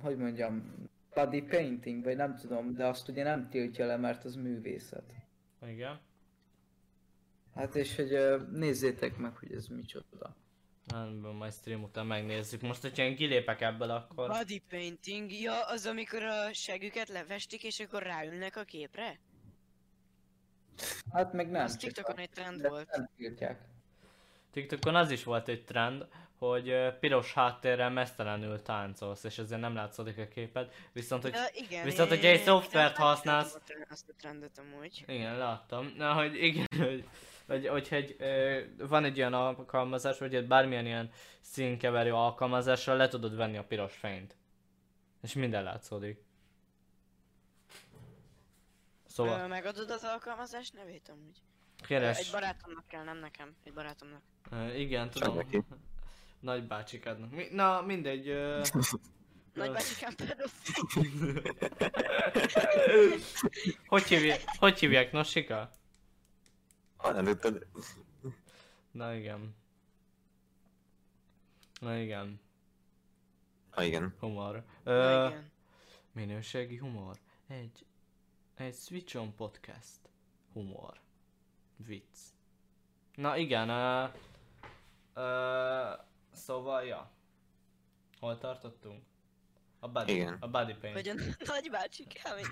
hogy 0.00 0.16
mondjam, 0.16 0.74
body 1.14 1.42
painting, 1.42 2.04
vagy 2.04 2.16
nem 2.16 2.36
tudom, 2.36 2.74
de 2.74 2.86
azt 2.86 3.08
ugye 3.08 3.22
nem 3.22 3.48
tiltja 3.48 3.86
le, 3.86 3.96
mert 3.96 4.24
az 4.24 4.34
művészet. 4.34 5.12
Igen. 5.66 6.00
Hát 7.54 7.74
és 7.74 7.96
hogy 7.96 8.40
nézzétek 8.50 9.16
meg, 9.16 9.36
hogy 9.36 9.52
ez 9.52 9.66
micsoda. 9.66 10.36
Nem, 10.86 11.08
majd 11.08 11.52
stream 11.52 11.82
után 11.82 12.06
megnézzük. 12.06 12.60
Most, 12.60 12.80
hogyha 12.80 13.02
én 13.02 13.16
kilépek 13.16 13.60
ebből, 13.60 13.90
akkor... 13.90 14.28
Body 14.28 14.62
painting, 14.68 15.32
ja, 15.32 15.66
az 15.66 15.86
amikor 15.86 16.22
a 16.22 16.52
següket 16.52 17.08
lefestik 17.08 17.64
és 17.64 17.80
akkor 17.80 18.02
ráülnek 18.02 18.56
a 18.56 18.64
képre? 18.64 19.18
Hát 21.12 21.32
meg 21.32 21.50
nem. 21.50 21.64
Az 21.64 21.76
TikTokon 21.76 22.18
egy 22.18 22.30
trend 22.30 22.68
volt. 22.68 22.90
Nem 22.96 23.08
tiltják. 23.16 23.60
TikTokon 24.50 24.94
az 24.94 25.10
is 25.10 25.24
volt 25.24 25.48
egy 25.48 25.64
trend, 25.64 26.06
hogy 26.48 26.68
ö, 26.68 26.98
piros 27.00 27.32
háttérrel 27.34 27.90
mesztelenül 27.90 28.62
táncolsz, 28.62 29.24
és 29.24 29.38
ezért 29.38 29.60
nem 29.60 29.74
látszódik 29.74 30.18
a 30.18 30.28
képed. 30.28 30.72
Viszont, 30.92 31.22
hogy... 31.22 31.32
Ja, 31.32 31.44
igen, 31.52 31.84
viszont, 31.84 32.10
ja, 32.10 32.16
hogyha 32.16 32.30
egy 32.30 32.42
szoftvert 32.42 32.96
használsz- 32.96 33.60
Azt 33.90 34.08
a 34.08 34.12
trendet 34.18 34.58
amúgy. 34.58 35.04
Igen, 35.06 35.36
láttam. 35.38 35.92
Na, 35.96 36.12
hogy 36.14 36.34
igen, 36.42 36.66
hogy, 37.46 37.66
hogy, 37.68 37.86
egy, 37.90 38.16
ö, 38.18 38.60
van 38.78 39.04
egy 39.04 39.18
olyan 39.18 39.34
alkalmazás, 39.34 40.18
vagy 40.18 40.34
egy 40.34 40.46
bármilyen 40.46 40.86
ilyen 40.86 41.10
színkeverő 41.40 42.12
alkalmazással 42.14 42.96
le 42.96 43.08
tudod 43.08 43.36
venni 43.36 43.56
a 43.56 43.64
piros 43.64 43.96
fényt. 43.96 44.36
És 45.22 45.32
minden 45.32 45.62
látszódik. 45.62 46.16
Ö, 46.18 46.24
Szóval, 49.06 49.46
megadod 49.48 49.90
az 49.90 50.04
alkalmazás 50.04 50.70
nevét 50.70 51.08
amúgy? 51.08 51.36
Ö, 51.36 51.82
Egy 51.82 51.86
keres. 51.86 52.30
barátomnak 52.30 52.86
kell, 52.88 53.04
nem 53.04 53.18
nekem. 53.18 53.56
Egy 53.64 53.72
barátomnak. 53.72 54.22
Ö, 54.50 54.72
igen, 54.74 55.10
Csak 55.10 55.22
tudom. 55.22 55.36
neki. 55.36 55.62
Nagy 56.42 56.66
bácsikádnak. 56.66 57.30
Mi, 57.30 57.46
na, 57.50 57.80
mindegy. 57.80 58.28
Ö, 58.28 58.62
Nagybácsikám 59.54 60.14
pedofil. 60.14 61.42
hogy, 63.86 64.02
hívják, 64.02 64.44
hogy 64.58 64.78
hívják, 64.78 65.12
Nosika? 65.12 65.70
Tudtad? 67.02 67.66
Na 68.90 69.14
igen. 69.14 69.54
Na 71.80 71.96
igen, 71.96 72.40
Ah, 73.70 73.86
igen. 73.86 74.14
humor. 74.18 74.64
Na 74.84 74.92
Ö, 74.92 75.26
igen. 75.26 75.50
minőségi 76.12 76.76
humor. 76.76 77.18
Egy, 77.46 77.86
egy 78.54 78.74
Switch 78.74 79.16
on 79.16 79.34
podcast. 79.34 79.98
Humor. 80.52 81.00
Vicc. 81.76 82.18
Na 83.14 83.36
igen, 83.36 83.70
uh, 83.70 84.10
uh, 85.14 86.10
szóval, 86.32 86.84
ja. 86.84 87.10
Hol 88.20 88.38
tartottunk? 88.38 89.02
A 89.80 89.88
body, 89.88 90.12
Igen. 90.12 90.36
a 90.40 90.48
body 90.48 90.74
paint. 90.80 90.96
Hogy 90.96 91.08
a 91.08 91.14
nagybácsi 91.52 92.06
kemény. 92.06 92.44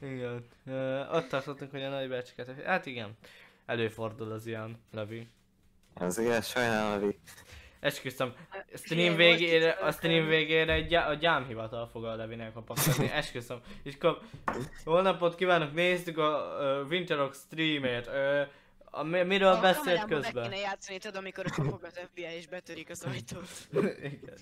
Igen. 0.00 0.46
Uh, 0.66 1.14
ott 1.14 1.28
tartottunk, 1.28 1.70
hogy 1.70 1.82
a 1.82 1.88
nagybácsikat... 1.88 2.62
Hát 2.64 2.86
igen. 2.86 3.16
Előfordul 3.66 4.32
az 4.32 4.46
ilyen, 4.46 4.78
Levi. 4.90 5.28
Azért 5.94 6.46
sajnálom, 6.46 7.00
Levi. 7.00 7.18
Esküszöm, 7.80 8.34
a 8.50 8.76
stream 8.76 9.16
végére, 9.16 9.70
a 9.70 9.92
stream 9.92 10.26
végére 10.26 10.72
egy 10.72 10.86
gyá- 10.86 11.08
a 11.08 11.14
gyámhivatal 11.14 11.86
fog 11.86 12.04
a 12.04 12.14
Levinek 12.14 12.52
kapaszkodni, 12.52 13.10
esküszöm. 13.20 13.60
És 13.82 13.96
kap, 13.96 14.24
jó 14.84 15.00
napot 15.00 15.34
kívánok, 15.34 15.72
néztük 15.72 16.18
a 16.18 16.56
uh, 16.58 16.90
Winterrock 16.90 17.34
streamét. 17.34 18.06
Uh, 18.06 18.46
a, 18.94 19.02
mi- 19.02 19.22
miről 19.22 19.52
A 19.52 19.60
beszélt 19.60 19.84
kamerámban 19.84 20.18
meg 20.20 20.24
közben? 20.32 20.50
kéne 20.50 20.56
játszani, 20.62 20.98
tudod, 20.98 21.16
amikor 21.16 21.44
kapog 21.44 21.84
az 21.84 22.00
FBI 22.10 22.22
és 22.36 22.46
betörik 22.46 22.90
az 22.90 23.04
ajtót. 23.04 23.48
Igen. 24.02 24.38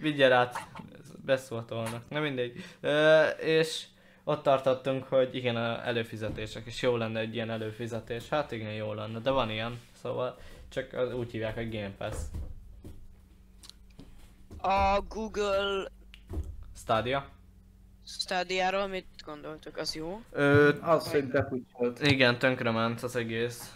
Vigyel 0.00 0.32
át, 0.32 0.56
beszóltolnak, 1.24 2.08
na 2.08 2.20
mindegy. 2.20 2.64
Ö, 2.80 3.22
és 3.28 3.84
ott 4.24 4.42
tartottunk, 4.42 5.04
hogy 5.04 5.34
igen, 5.34 5.56
a 5.56 5.86
előfizetések, 5.86 6.66
és 6.66 6.82
jó 6.82 6.96
lenne 6.96 7.20
egy 7.20 7.34
ilyen 7.34 7.50
előfizetés. 7.50 8.28
Hát 8.28 8.52
igen, 8.52 8.72
jó 8.72 8.92
lenne, 8.92 9.18
de 9.18 9.30
van 9.30 9.50
ilyen, 9.50 9.80
szóval 10.02 10.38
csak 10.68 10.92
az 10.92 11.12
úgy 11.14 11.30
hívják, 11.30 11.54
hogy 11.54 11.70
Game 11.70 11.94
Pass. 11.98 12.16
A 14.60 15.00
Google 15.08 15.88
Stadia. 16.76 17.28
Stadia-ról 18.06 18.86
mit 18.86 19.06
gondoltok? 19.24 19.76
Az 19.76 19.94
jó? 19.94 20.20
Ö, 20.30 20.72
Az, 20.80 21.10
hogy 21.10 21.24
bepucsolt. 21.24 22.02
igen, 22.02 22.38
tönkrement 22.38 23.02
az 23.02 23.16
egész. 23.16 23.74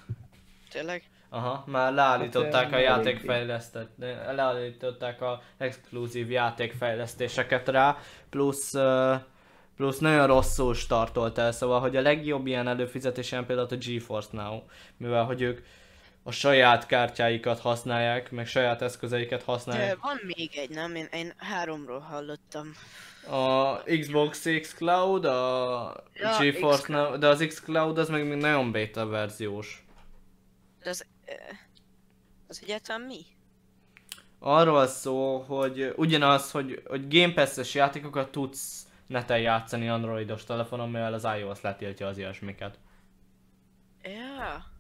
Tényleg? 0.71 1.03
Aha, 1.29 1.65
már 1.67 1.93
leállították 1.93 2.65
Hát, 2.65 2.73
a 2.73 2.79
játékfejlesztett, 2.79 3.91
leállították 4.35 5.21
a 5.23 5.43
exkluzív 5.57 6.31
játékfejlesztéseket 6.31 7.69
rá, 7.69 7.97
plusz, 8.31 8.73
plusz 9.77 9.99
nagyon 9.99 10.27
rosszul 10.27 10.75
startolt 10.75 11.39
el, 11.39 11.53
szóval, 11.53 11.81
hogy 11.81 11.97
a 11.97 12.01
legjobb 12.01 12.47
ilyen 12.47 12.69
előfizetés 12.69 13.29
például 13.29 13.69
a 13.71 13.77
GeForce 13.77 14.29
Now, 14.33 14.63
mivel 14.97 15.25
hogy 15.25 15.41
ők 15.43 15.61
a 16.23 16.31
saját 16.31 16.87
kártyáikat 16.87 17.61
használják, 17.61 18.31
meg 18.31 18.47
saját 18.47 18.83
eszközeiket 18.83 19.43
használják. 19.43 19.99
van 20.01 20.21
még 20.37 20.51
egy, 20.57 20.71
nem? 20.71 20.95
Én, 20.95 21.09
én 21.13 21.33
háromról 21.37 21.99
hallottam. 21.99 22.73
A 23.29 23.77
Xbox 23.83 24.47
X 24.61 24.75
Cloud, 24.75 25.25
a 25.25 26.05
Ja, 26.15 26.39
GeForce. 26.39 26.93
Now, 26.93 27.19
de 27.19 27.27
az 27.29 27.45
X 27.49 27.61
Cloud 27.61 27.99
az 27.99 28.09
meg 28.09 28.27
még 28.27 28.39
nagyon 28.39 28.73
beta 28.73 29.07
verziós. 29.07 29.85
De 30.83 30.91
az... 30.91 31.07
Az 32.49 32.61
egyáltalán 32.63 33.01
mi? 33.01 33.21
Arról 34.39 34.87
szó, 34.87 35.39
hogy 35.39 35.93
ugyanaz, 35.97 36.51
hogy, 36.51 36.83
hogy 36.87 37.09
Game 37.09 37.33
Pass-es 37.33 37.75
játékokat 37.75 38.31
tudsz 38.31 38.87
neten 39.07 39.39
játszani 39.39 39.89
androidos 39.89 40.45
telefonon, 40.45 40.91
mivel 40.91 41.13
az 41.13 41.27
iOS 41.39 41.61
letiltja 41.61 42.07
az 42.07 42.19
ilyesmiket. 42.19 42.79
Ja. 44.03 44.72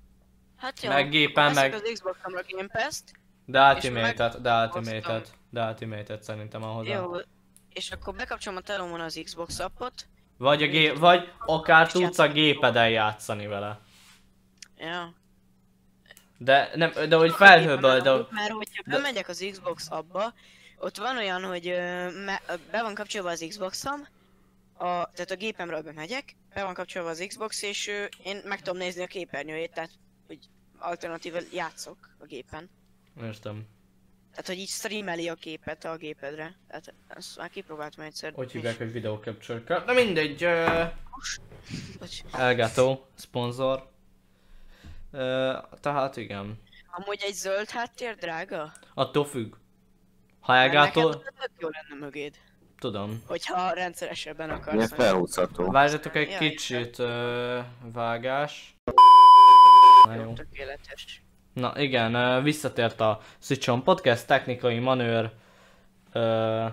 Hát 0.63 0.83
jó. 0.83 0.91
Meg 0.91 1.11
gépen, 1.11 1.53
meg- 1.55 1.75
az 1.75 1.91
Xbox-omra 1.93 2.41
Game 2.49 2.69
Pass-t. 2.73 3.13
De 3.45 3.73
Ultimate-et, 3.73 4.41
de. 4.41 4.65
Ultimate-et, 4.65 5.33
de 5.51 5.67
Ultimate-et 5.67 6.23
szerintem 6.23 6.63
ahhoz. 6.63 6.87
Jó. 6.87 7.13
És 7.73 7.91
akkor 7.91 8.15
bekapcsolom 8.15 8.59
a 8.59 8.61
telomon 8.61 9.01
az 9.01 9.21
Xbox 9.25 9.59
appot. 9.59 10.07
Vagy, 10.37 10.63
a 10.63 10.67
gé- 10.67 10.99
vagy 10.99 11.33
akár 11.47 11.91
tudsz 11.93 12.19
a 12.19 12.29
gépeden 12.29 12.89
játszani 12.91 13.47
vele. 13.47 13.81
Ja. 14.77 15.15
De, 16.39 16.71
nem, 16.75 16.93
de 17.09 17.17
hogy 17.17 17.33
felhőből, 17.33 18.01
de... 18.01 18.11
Mert 18.11 18.51
hogyha 18.51 18.83
bemegyek 18.87 19.29
az 19.29 19.47
Xbox 19.51 19.91
abba, 19.91 20.35
ott 20.79 20.97
van 20.97 21.17
olyan, 21.17 21.45
hogy 21.45 21.69
be 22.71 22.83
van 22.83 22.95
kapcsolva 22.95 23.31
az 23.31 23.45
Xboxom, 23.49 24.09
a, 24.75 24.85
tehát 24.87 25.31
a 25.31 25.37
gépemről 25.37 25.83
bemegyek, 25.83 26.37
be 26.55 26.63
van 26.65 26.75
kapcsolva 26.75 27.09
az 27.09 27.25
Xbox, 27.29 27.63
és 27.63 27.87
én 28.23 28.41
meg 28.45 28.61
tudom 28.63 28.79
nézni 28.79 29.03
a 29.03 29.07
képernyőjét, 29.07 29.73
tehát 29.73 29.91
hogy 30.33 30.49
alternatíva 30.79 31.39
játszok 31.53 31.97
a 32.19 32.25
gépen. 32.25 32.71
Értem. 33.23 33.67
Tehát, 34.31 34.47
hogy 34.47 34.59
így 34.59 34.69
streameli 34.69 35.29
a 35.29 35.35
képet 35.35 35.85
a 35.85 35.97
gépedre. 35.97 36.57
Tehát 36.69 36.95
ezt 37.09 37.39
már 37.39 37.51
kipróbáltam 37.51 38.05
egyszer. 38.05 38.33
Hogy 38.35 38.53
hívják, 38.53 38.79
hogy 38.79 38.93
Video 38.93 39.19
Capture 39.19 39.63
Card. 39.63 39.87
Na 39.87 39.93
mindegy, 39.93 40.45
uh, 40.45 40.93
Bocs. 41.99 42.21
Elgato, 42.33 43.01
szponzor. 43.15 43.91
Uh, 45.13 45.21
tehát 45.81 46.17
igen. 46.17 46.61
Amúgy 46.91 47.21
egy 47.23 47.35
zöld 47.35 47.71
háttér 47.71 48.15
drága? 48.15 48.73
Attól 48.95 49.25
függ. 49.25 49.55
Ha 50.41 50.55
Elgato, 50.57 51.09
neked 51.09 51.51
jó 51.59 51.69
lenne 51.69 52.05
mögéd. 52.05 52.37
tudom. 52.79 53.23
Hogyha 53.27 53.71
rendszeresebben 53.71 54.51
akarsz. 54.51 54.93
felhúzható. 54.93 55.71
Várjatok 55.71 56.17
egy 56.17 56.31
Ja, 56.31 56.39
kicsit 56.39 56.99
uh, 56.99 57.59
vágás. 57.93 58.77
Na 60.07 60.15
jó. 60.15 60.33
Tökéletes. 60.33 61.23
Na 61.53 61.79
igen, 61.79 62.43
visszatért 62.43 63.01
a 63.01 63.21
Switch 63.39 63.69
On 63.69 63.83
Podcast 63.83 64.27
technikai 64.27 64.79
manőr. 64.79 65.33
Uh, 66.15 66.73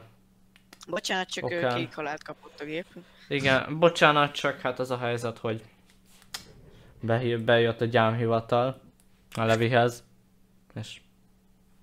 Bocsánat, 0.88 1.30
csak 1.30 1.44
okay. 1.44 1.74
kék 1.74 1.96
halált 1.96 2.24
kapott 2.24 2.60
a 2.60 2.66
gép. 2.66 2.86
igen, 3.28 3.80
bocsánat, 3.80 4.32
csak 4.32 4.60
hát 4.60 4.80
az 4.80 4.92
a 4.92 4.98
helyzet, 4.98 5.38
hogy 5.38 5.64
behív, 7.02 7.44
bejött 7.44 7.82
a 7.82 7.86
gyámhivatal 7.86 8.82
a 9.36 9.44
Levihez, 9.44 10.04
és 10.76 11.02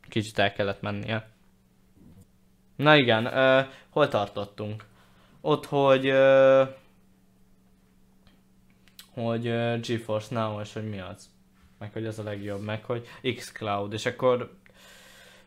kicsit 0.08 0.38
el 0.38 0.52
kellett 0.52 0.80
mennie. 0.80 1.28
Na 2.76 2.96
igen, 2.96 3.26
uh, 3.26 3.72
hol 3.88 4.08
tartottunk? 4.08 4.84
Ott, 5.40 5.66
hogy 5.66 6.10
uh, 6.10 6.68
hogy 9.14 9.48
uh, 9.48 9.80
GeForce 9.80 10.34
Now 10.34 10.60
és 10.60 10.72
hogy 10.72 10.88
mi 10.88 11.00
az? 11.00 11.30
Meg 11.78 11.92
hogy 11.92 12.06
ez 12.06 12.18
a 12.18 12.22
legjobb, 12.22 12.62
meg 12.64 12.84
hogy 12.84 13.08
Xcloud, 13.36 13.92
és 13.92 14.06
akkor 14.06 14.52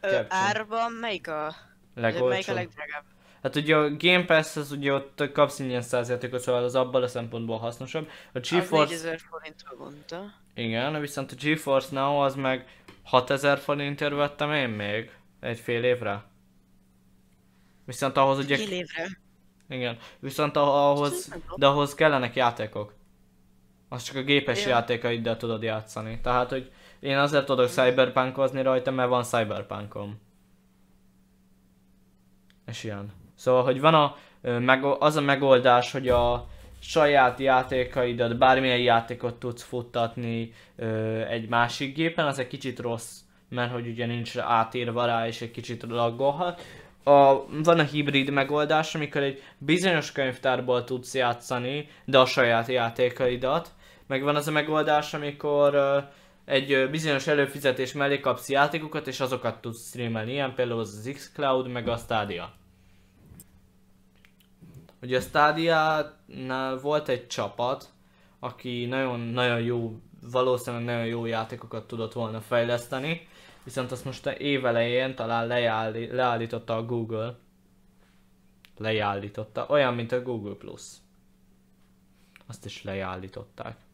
Ö, 0.02 0.20
árban 0.28 0.92
melyik 0.92 1.28
a, 1.28 1.56
melyik 1.94 2.16
a 2.16 2.20
legolcsóbb. 2.20 2.56
legdrágább? 2.56 3.04
Hát 3.44 3.56
ugye 3.56 3.76
a 3.76 3.96
Game 3.98 4.26
Pass 4.26 4.56
az 4.56 4.72
ugye 4.72 4.94
ott 4.94 5.32
kapsz 5.34 5.60
ingyen 5.60 5.82
100 5.82 6.10
játékot, 6.10 6.40
szóval 6.42 6.64
az 6.64 6.76
abban 6.76 7.04
a 7.04 7.08
szempontból 7.08 7.58
hasznosabb. 7.58 8.10
A 8.34 8.38
Az 8.38 8.50
GeForce, 8.50 8.94
4000 8.94 9.20
forintról 9.30 9.80
mondta. 9.80 10.34
igen, 10.54 11.00
viszont 11.00 11.32
a 11.32 11.36
GeForce 11.42 11.88
Now 11.92 12.18
az 12.20 12.36
meg 12.36 12.82
6000 13.04 13.58
forintért 13.60 14.14
vettem 14.14 14.54
én 14.54 14.70
még 14.70 15.12
egy 15.40 15.60
fél 15.60 15.84
évre. 15.84 16.24
Viszont 17.86 18.18
ahhoz 18.18 18.38
ugye, 18.38 18.56
Fél 18.58 18.72
évre. 18.72 19.08
igen, 19.70 19.98
viszont 20.20 20.56
ahhoz, 20.56 21.34
de 21.56 21.68
ahhoz 21.68 21.94
kellenek 21.94 22.36
játékok. 22.36 22.94
Az 23.90 24.04
csak 24.04 24.16
a 24.16 24.22
gépes 24.22 24.64
Ja. 24.64 24.70
játékaiddal 24.70 25.38
tudod 25.38 25.64
játszani. 25.64 26.20
Tehát, 26.22 26.50
hogy 26.50 26.72
én 27.00 27.18
azért 27.18 27.46
tudok 27.46 27.70
cyberpunkozni 27.70 28.62
rajta, 28.62 28.92
mert 28.92 29.10
van 29.10 29.24
cyberpunkom. 29.24 30.20
És 32.66 32.84
ilyen. 32.84 33.12
Szóval, 33.36 33.64
hogy 33.64 33.80
van 33.80 33.94
a, 33.94 34.16
az 35.00 35.16
a 35.16 35.22
megoldás, 35.22 35.92
hogy 35.92 36.08
a 36.08 36.48
saját 36.80 37.40
játékaidat, 37.40 38.38
bármilyen 38.38 38.78
játékot 38.78 39.36
tudsz 39.36 39.64
futtatni 39.64 40.54
egy 41.30 41.50
másik 41.50 41.96
gépen, 41.96 42.26
az 42.26 42.40
egy 42.40 42.48
kicsit 42.48 42.80
rossz, 42.80 43.20
mert 43.50 43.72
hogy 43.72 43.88
ugye 43.88 44.06
nincs 44.06 44.38
átírva 44.38 45.06
rá, 45.06 45.28
és 45.28 45.42
egy 45.42 45.52
kicsit 45.52 45.84
laggolhat. 45.90 46.62
A, 47.04 47.46
van 47.64 47.80
a 47.80 47.84
hibrid 47.84 48.30
megoldás, 48.30 48.96
amikor 48.96 49.22
egy 49.22 49.44
bizonyos 49.58 50.12
könyvtárból 50.12 50.84
tudsz 50.84 51.16
játszani, 51.16 51.88
de 52.06 52.20
a 52.20 52.26
saját 52.26 52.68
játékaidat. 52.68 53.72
Meg 54.10 54.24
van 54.24 54.36
az 54.36 54.48
a 54.48 54.52
megoldás, 54.52 55.14
amikor 55.14 55.76
egy 56.46 56.90
bizonyos 56.90 57.28
előfizetés 57.28 57.94
mellé 57.94 58.20
kapsz 58.20 58.50
játékokat, 58.50 59.08
és 59.08 59.20
azokat 59.20 59.62
tudsz 59.62 59.88
streamelni. 59.88 60.32
Ilyen 60.32 60.54
például 60.54 60.80
az 60.80 61.12
Xcloud, 61.14 61.68
meg 61.68 61.88
a 61.88 61.98
Stadia. 61.98 62.54
Ugye 65.02 65.18
a 65.18 65.22
Stadia-nál 65.22 66.78
volt 66.78 67.10
egy 67.10 67.28
csapat, 67.28 67.90
aki 68.40 68.86
nagyon-nagyon 68.86 69.62
jó, 69.62 70.00
valószínűleg 70.32 70.86
nagyon 70.86 71.06
jó 71.06 71.26
játékokat 71.26 71.88
tudott 71.88 72.14
volna 72.14 72.42
fejleszteni, 72.42 73.28
viszont 73.64 73.92
azt 73.92 74.06
most 74.06 74.26
évelején 74.28 75.16
talán 75.16 75.48
leállí, 75.48 76.12
leállította 76.12 76.76
a 76.76 76.86
Google. 76.86 77.38
Leállította, 78.78 79.66
olyan, 79.68 79.94
mint 79.94 80.12
a 80.12 80.22
Google 80.22 80.54
Plus. 80.54 80.84
Azt 82.48 82.66
is 82.66 82.84
leállították. 82.84 83.88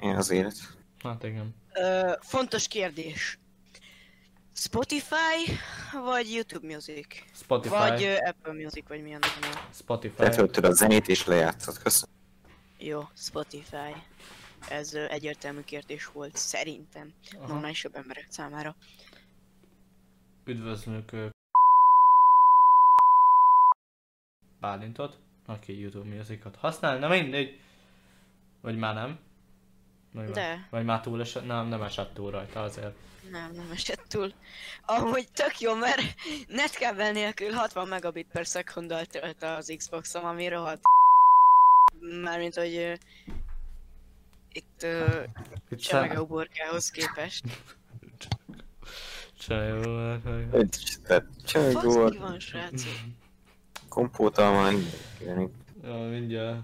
Az 0.00 0.30
élet. 0.30 0.56
Hát 1.02 1.22
igen. 1.22 1.54
Ö, 1.72 2.12
fontos 2.20 2.68
kérdés. 2.68 3.38
Spotify, 4.52 5.58
vagy 6.04 6.32
YouTube 6.32 6.66
Music? 6.74 7.06
Spotify. 7.34 7.74
Vagy 7.74 8.02
ö, 8.02 8.16
Apple 8.26 8.52
Music, 8.52 8.88
vagy 8.88 9.02
milyen 9.02 9.22
az 9.22 9.76
Spotify. 9.76 10.22
Letöltöd 10.22 10.64
a 10.64 10.72
zenét 10.72 11.08
és 11.08 11.26
lejátszott, 11.26 11.78
köszönöm. 11.82 12.14
Jó, 12.78 13.02
Spotify. 13.14 13.94
Ez 14.68 14.94
ö, 14.94 15.04
egyértelmű 15.08 15.60
kérdés 15.60 16.06
volt, 16.06 16.36
szerintem. 16.36 17.12
Aha. 17.38 17.46
Normálisabb 17.46 17.96
emberek 17.96 18.26
számára. 18.28 18.76
Üdvözlünk 20.44 21.12
ö, 21.12 21.26
Bálintot, 24.60 25.18
aki 25.46 25.80
YouTube 25.80 26.14
Musicot 26.16 26.56
használ, 26.56 26.98
na 26.98 27.08
mindegy. 27.08 27.60
Vagy 28.60 28.76
már 28.76 28.94
nem. 28.94 29.18
Vagy 30.16 30.24
Már, 30.24 30.34
De. 30.34 30.66
vagy 30.70 30.84
már 30.84 31.00
túl 31.00 31.20
esett, 31.20 31.46
nem, 31.46 31.66
nem 31.66 31.82
esett 31.82 32.14
túl 32.14 32.30
rajta 32.30 32.60
azért. 32.62 32.94
Nem, 33.30 33.52
nem 33.52 33.70
esett 33.74 34.04
túl. 34.08 34.32
Amúgy 34.84 35.28
tök 35.32 35.60
jó, 35.60 35.74
mert 35.74 36.00
netkábel 36.48 37.12
nélkül 37.12 37.52
60 37.52 37.88
megabit 37.88 38.26
per 38.32 38.46
szekundal 38.46 39.04
tölt 39.04 39.42
az 39.42 39.74
Xboxom, 39.76 40.24
ami 40.24 40.48
rohadt 40.48 40.80
Mármint, 42.22 42.54
hogy 42.54 42.74
ö, 42.76 42.92
itt 44.52 44.82
ö, 44.82 45.22
Itt 45.70 45.80
semege 45.80 46.20
uborkához 46.20 46.90
képest. 46.90 47.44
Csajó, 49.38 49.82
Csajgó, 51.46 51.80
Faszki 51.90 52.18
van, 52.18 52.38
srácok. 52.40 52.92
kompótalmány, 53.88 54.86
Jó, 55.84 55.98
mindjárt. 56.08 56.58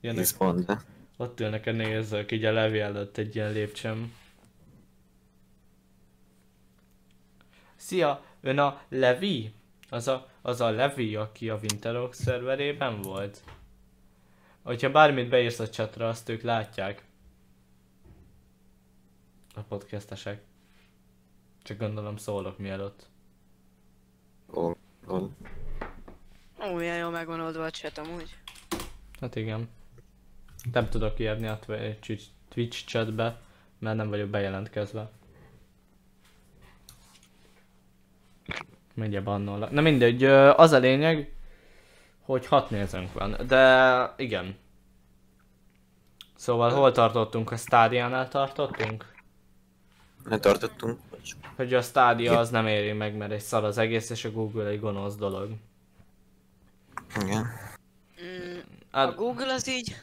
Jönnek, 0.00 0.20
10 0.20 0.36
pont, 0.36 0.66
de 0.66 0.80
ott 1.16 1.40
ülnek 1.40 1.66
a 1.66 1.70
nézők, 1.70 2.32
így 2.32 2.44
a 2.44 2.52
levi 2.52 2.80
előtt 2.80 3.16
egy 3.16 3.34
ilyen 3.34 3.52
lépcsőm. 3.52 4.14
Szia, 7.76 8.24
ön 8.40 8.58
a 8.58 8.82
Levi? 8.88 9.54
Az 9.90 10.08
a, 10.08 10.28
az 10.42 10.60
a 10.60 10.70
Levi, 10.70 11.16
aki 11.16 11.50
a 11.50 11.58
Winterok 11.62 12.14
szerverében 12.14 13.00
volt? 13.00 13.42
Hogyha 14.62 14.90
bármit 14.90 15.28
beírsz 15.28 15.58
a 15.58 15.68
chatra, 15.68 16.08
azt 16.08 16.28
ők 16.28 16.42
látják. 16.42 17.04
A 19.54 19.60
podcastesek. 19.60 20.42
Csak 21.62 21.78
gondolom 21.78 22.16
szólok 22.16 22.58
mielőtt. 22.58 23.08
Lol, 24.52 24.76
lol. 25.06 25.30
Ó, 26.60 26.74
milyen 26.74 26.98
jól 26.98 27.10
megvan 27.10 27.40
oldva 27.40 27.64
a 27.64 27.70
chat 27.70 27.98
amúgy. 27.98 28.36
Hát 29.20 29.36
igen. 29.36 29.68
Nem 30.72 30.88
tudok 30.88 31.18
írni 31.18 31.46
a 31.46 31.58
Twitch, 32.48 32.86
chatbe, 32.86 33.40
mert 33.78 33.96
nem 33.96 34.08
vagyok 34.08 34.28
bejelentkezve. 34.28 35.10
Mindjárt 38.94 39.24
bannollak. 39.24 39.70
Na 39.70 39.80
mindegy, 39.80 40.24
az 40.24 40.72
a 40.72 40.78
lényeg, 40.78 41.32
hogy 42.20 42.46
hat 42.46 42.70
nézőnk 42.70 43.12
van, 43.12 43.36
de 43.46 44.14
igen. 44.16 44.56
Szóval 46.36 46.70
hol 46.70 46.92
tartottunk? 46.92 47.50
A 47.50 47.56
stádiánál 47.56 48.28
tartottunk? 48.28 49.14
Ne 50.24 50.38
tartottunk? 50.38 51.00
Hogy 51.56 51.74
a 51.74 51.82
stádia 51.82 52.38
az 52.38 52.50
nem 52.50 52.66
éri 52.66 52.92
meg, 52.92 53.16
mert 53.16 53.32
egy 53.32 53.40
szar 53.40 53.64
az 53.64 53.78
egész, 53.78 54.10
és 54.10 54.24
a 54.24 54.30
Google 54.30 54.68
egy 54.68 54.80
gonosz 54.80 55.16
dolog. 55.16 55.50
Igen. 57.20 57.46
Mm, 58.22 58.58
a 58.90 58.98
Hát, 58.98 59.14
Google 59.14 59.52
az 59.52 59.68
így 59.68 59.96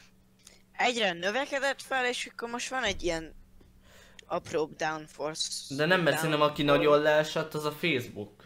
egyre 0.84 1.12
növekedett 1.12 1.82
fel, 1.82 2.06
és 2.06 2.30
akkor 2.32 2.48
most 2.48 2.68
van 2.68 2.82
egy 2.82 3.02
ilyen 3.02 3.34
apróbb 4.26 4.76
downforce. 4.76 5.74
de 5.74 5.84
nem, 5.84 6.00
mert 6.00 6.16
szerintem 6.16 6.40
aki 6.40 6.62
nagyon 6.62 7.02
leesett, 7.02 7.54
az 7.54 7.64
a 7.64 7.72
Facebook. 7.72 8.44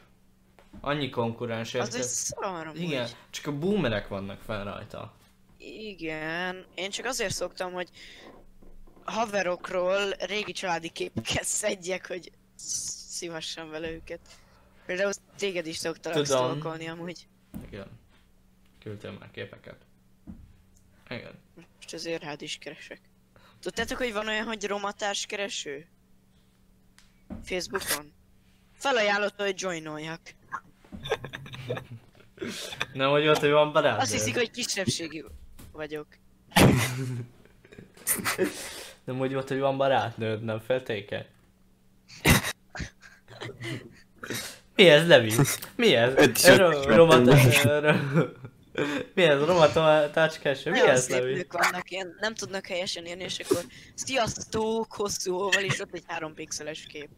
Annyi 0.81 1.11
konkurens 1.11 1.75
Az 1.75 1.95
egy 1.95 2.03
szar. 2.03 2.71
Igen, 2.75 3.09
csak 3.31 3.47
a 3.47 3.59
boomerek 3.59 4.09
vannak 4.09 4.41
fenn 4.41 4.65
rajta. 4.65 5.15
Igen, 5.59 6.65
én 6.75 6.91
csak 6.91 7.07
azért 7.07 7.35
szoktam, 7.35 7.73
hogy 7.73 7.89
haverokról 9.05 10.11
régi 10.11 10.53
családi 10.53 10.89
képeket 10.89 11.45
szedjek, 11.61 12.07
hogy 12.07 12.33
szívassam 13.09 13.71
vele 13.71 13.91
őket. 13.91 14.21
Például 14.87 15.13
téged 15.37 15.67
is 15.67 15.77
szoktalak 15.77 16.25
stalkolni 16.25 16.89
amúgy. 16.89 17.27
Igen. 17.71 17.87
Küldtél 18.81 19.17
már 19.19 19.31
képeket. 19.31 19.77
Igen. 21.09 21.33
Most 21.91 22.07
azért 22.07 22.23
rád 22.23 22.43
is 22.43 22.59
keresek. 22.59 23.01
Tudtátok, 23.61 23.99
hogy 23.99 24.13
van 24.13 24.29
olyan, 24.29 24.47
hogy 24.47 24.67
romatás 24.67 25.27
kereső? 25.27 25.87
Facebookon? 27.45 28.13
Felajánlott, 28.75 29.41
hogy 29.41 29.61
joinoljak. 29.61 30.21
Nem, 32.93 33.11
hogy 33.11 33.27
ott, 33.27 33.39
hogy 33.39 33.51
van 33.51 33.73
barát. 33.73 34.01
Azt 34.01 34.13
hiszik, 34.13 34.35
hogy 34.35 34.51
kisebbségi 34.51 35.25
vagyok. 35.73 36.07
Nem, 39.05 39.19
hogy 39.19 39.35
ott, 39.35 39.49
hogy 39.49 39.59
van 39.59 39.77
barátnőd, 39.77 40.43
nem 40.43 40.61
feltéke? 40.61 41.27
Mi 44.77 44.89
ez, 44.89 45.07
Levi? 45.07 45.33
Mi 45.77 45.95
ez? 45.95 46.13
Öt 46.17 46.39
Mi 49.15 49.23
ez? 49.23 49.45
Romatás 49.45 50.39
kereső? 50.39 50.71
Mi 50.71 50.79
Nagyon 50.79 50.95
ez, 50.95 51.09
Levi? 51.09 51.47
vannak, 51.51 51.91
ilyen 51.91 52.17
nem 52.21 52.35
tudnak 52.35 52.67
helyesen 52.67 53.07
írni, 53.07 53.23
és 53.23 53.39
akkor 53.39 53.65
sziasztok, 53.95 54.93
hosszú 54.93 55.35
óval, 55.35 55.63
és 55.63 55.81
ott 55.81 55.95
egy 55.95 56.05
3 56.07 56.35
pixeles 56.35 56.87
kép. 56.87 57.09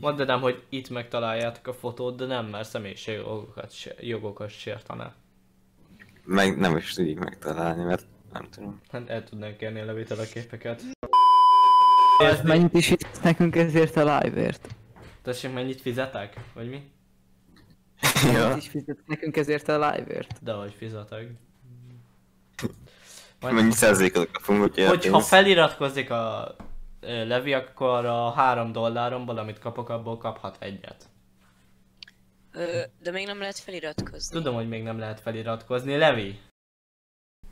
Mondd 0.00 0.26
rám, 0.26 0.40
hogy 0.40 0.62
itt 0.68 0.88
megtaláljátok 0.88 1.66
a 1.66 1.74
fotót, 1.74 2.16
de 2.16 2.26
nem, 2.26 2.46
mert 2.46 2.68
személyiségjogokat 2.68 3.74
jogokat 4.00 4.50
sértene. 4.50 5.14
Meg 6.24 6.58
nem 6.58 6.76
is 6.76 6.92
tudjuk 6.92 7.18
megtalálni, 7.18 7.82
mert 7.82 8.06
nem 8.32 8.50
tudom. 8.50 8.80
Hát 8.90 9.08
el 9.08 9.24
tudnánk 9.24 9.56
kérni 9.56 9.80
a 9.80 9.84
Levitől 9.84 10.18
a 10.18 10.24
képeket. 10.32 10.82
Mennyit 12.42 12.74
is 12.74 12.94
nekünk 13.22 13.56
ezért 13.56 13.96
a 13.96 14.18
live-ért? 14.18 14.68
Tessék, 15.22 15.52
mennyit 15.52 15.80
fizetek? 15.80 16.36
Vagy 16.54 16.68
mi? 16.68 16.92
Ja. 18.32 18.56
Is 18.56 18.68
fizetsz 18.68 19.02
nekünk 19.06 19.36
ezért 19.36 19.68
a 19.68 19.90
live-ért? 19.90 20.42
De 20.42 20.52
hogy 20.52 20.74
fizetek. 20.78 21.28
Majd, 23.40 23.54
Mennyi 23.54 23.72
százalékot 23.72 24.30
kapunk, 24.30 24.60
hogyha 24.60 24.88
hogyha 24.88 25.20
feliratkozik 25.20 26.10
a 26.10 26.56
Levi, 27.00 27.52
akkor 27.52 28.04
a 28.04 28.30
3 28.30 28.72
dolláromból, 28.72 29.38
amit 29.38 29.58
kapok, 29.58 29.88
abból 29.88 30.18
kaphat 30.18 30.56
egyet. 30.58 31.08
Ö, 32.52 32.80
de 33.02 33.10
még 33.10 33.26
nem 33.26 33.38
lehet 33.38 33.58
feliratkozni. 33.58 34.36
Tudom, 34.36 34.54
hogy 34.54 34.68
még 34.68 34.82
nem 34.82 34.98
lehet 34.98 35.20
feliratkozni. 35.20 35.96
Levi! 35.96 36.38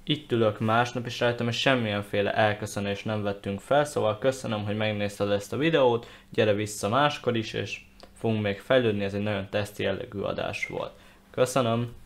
Itt 0.04 0.32
ülök 0.32 0.60
másnap, 0.60 1.06
és 1.06 1.20
rajtam 1.20 1.48
és 1.48 1.60
semmilyenféle 1.60 2.34
elköszönést 2.34 3.04
nem 3.04 3.22
vettünk 3.22 3.60
fel, 3.60 3.84
szóval 3.84 4.18
köszönöm, 4.18 4.64
hogy 4.64 4.76
megnézted 4.76 5.30
ezt 5.30 5.52
a 5.52 5.56
videót, 5.56 6.06
gyere 6.30 6.52
vissza 6.52 6.88
máskor 6.88 7.36
is, 7.36 7.52
és 7.52 7.80
fogunk 8.22 8.42
még 8.42 8.60
fejlődni, 8.60 9.04
ez 9.04 9.14
egy 9.14 9.22
nagyon 9.22 9.48
teszti 9.50 9.82
jellegű 9.82 10.20
adás 10.20 10.66
volt. 10.66 10.92
Köszönöm! 11.30 12.01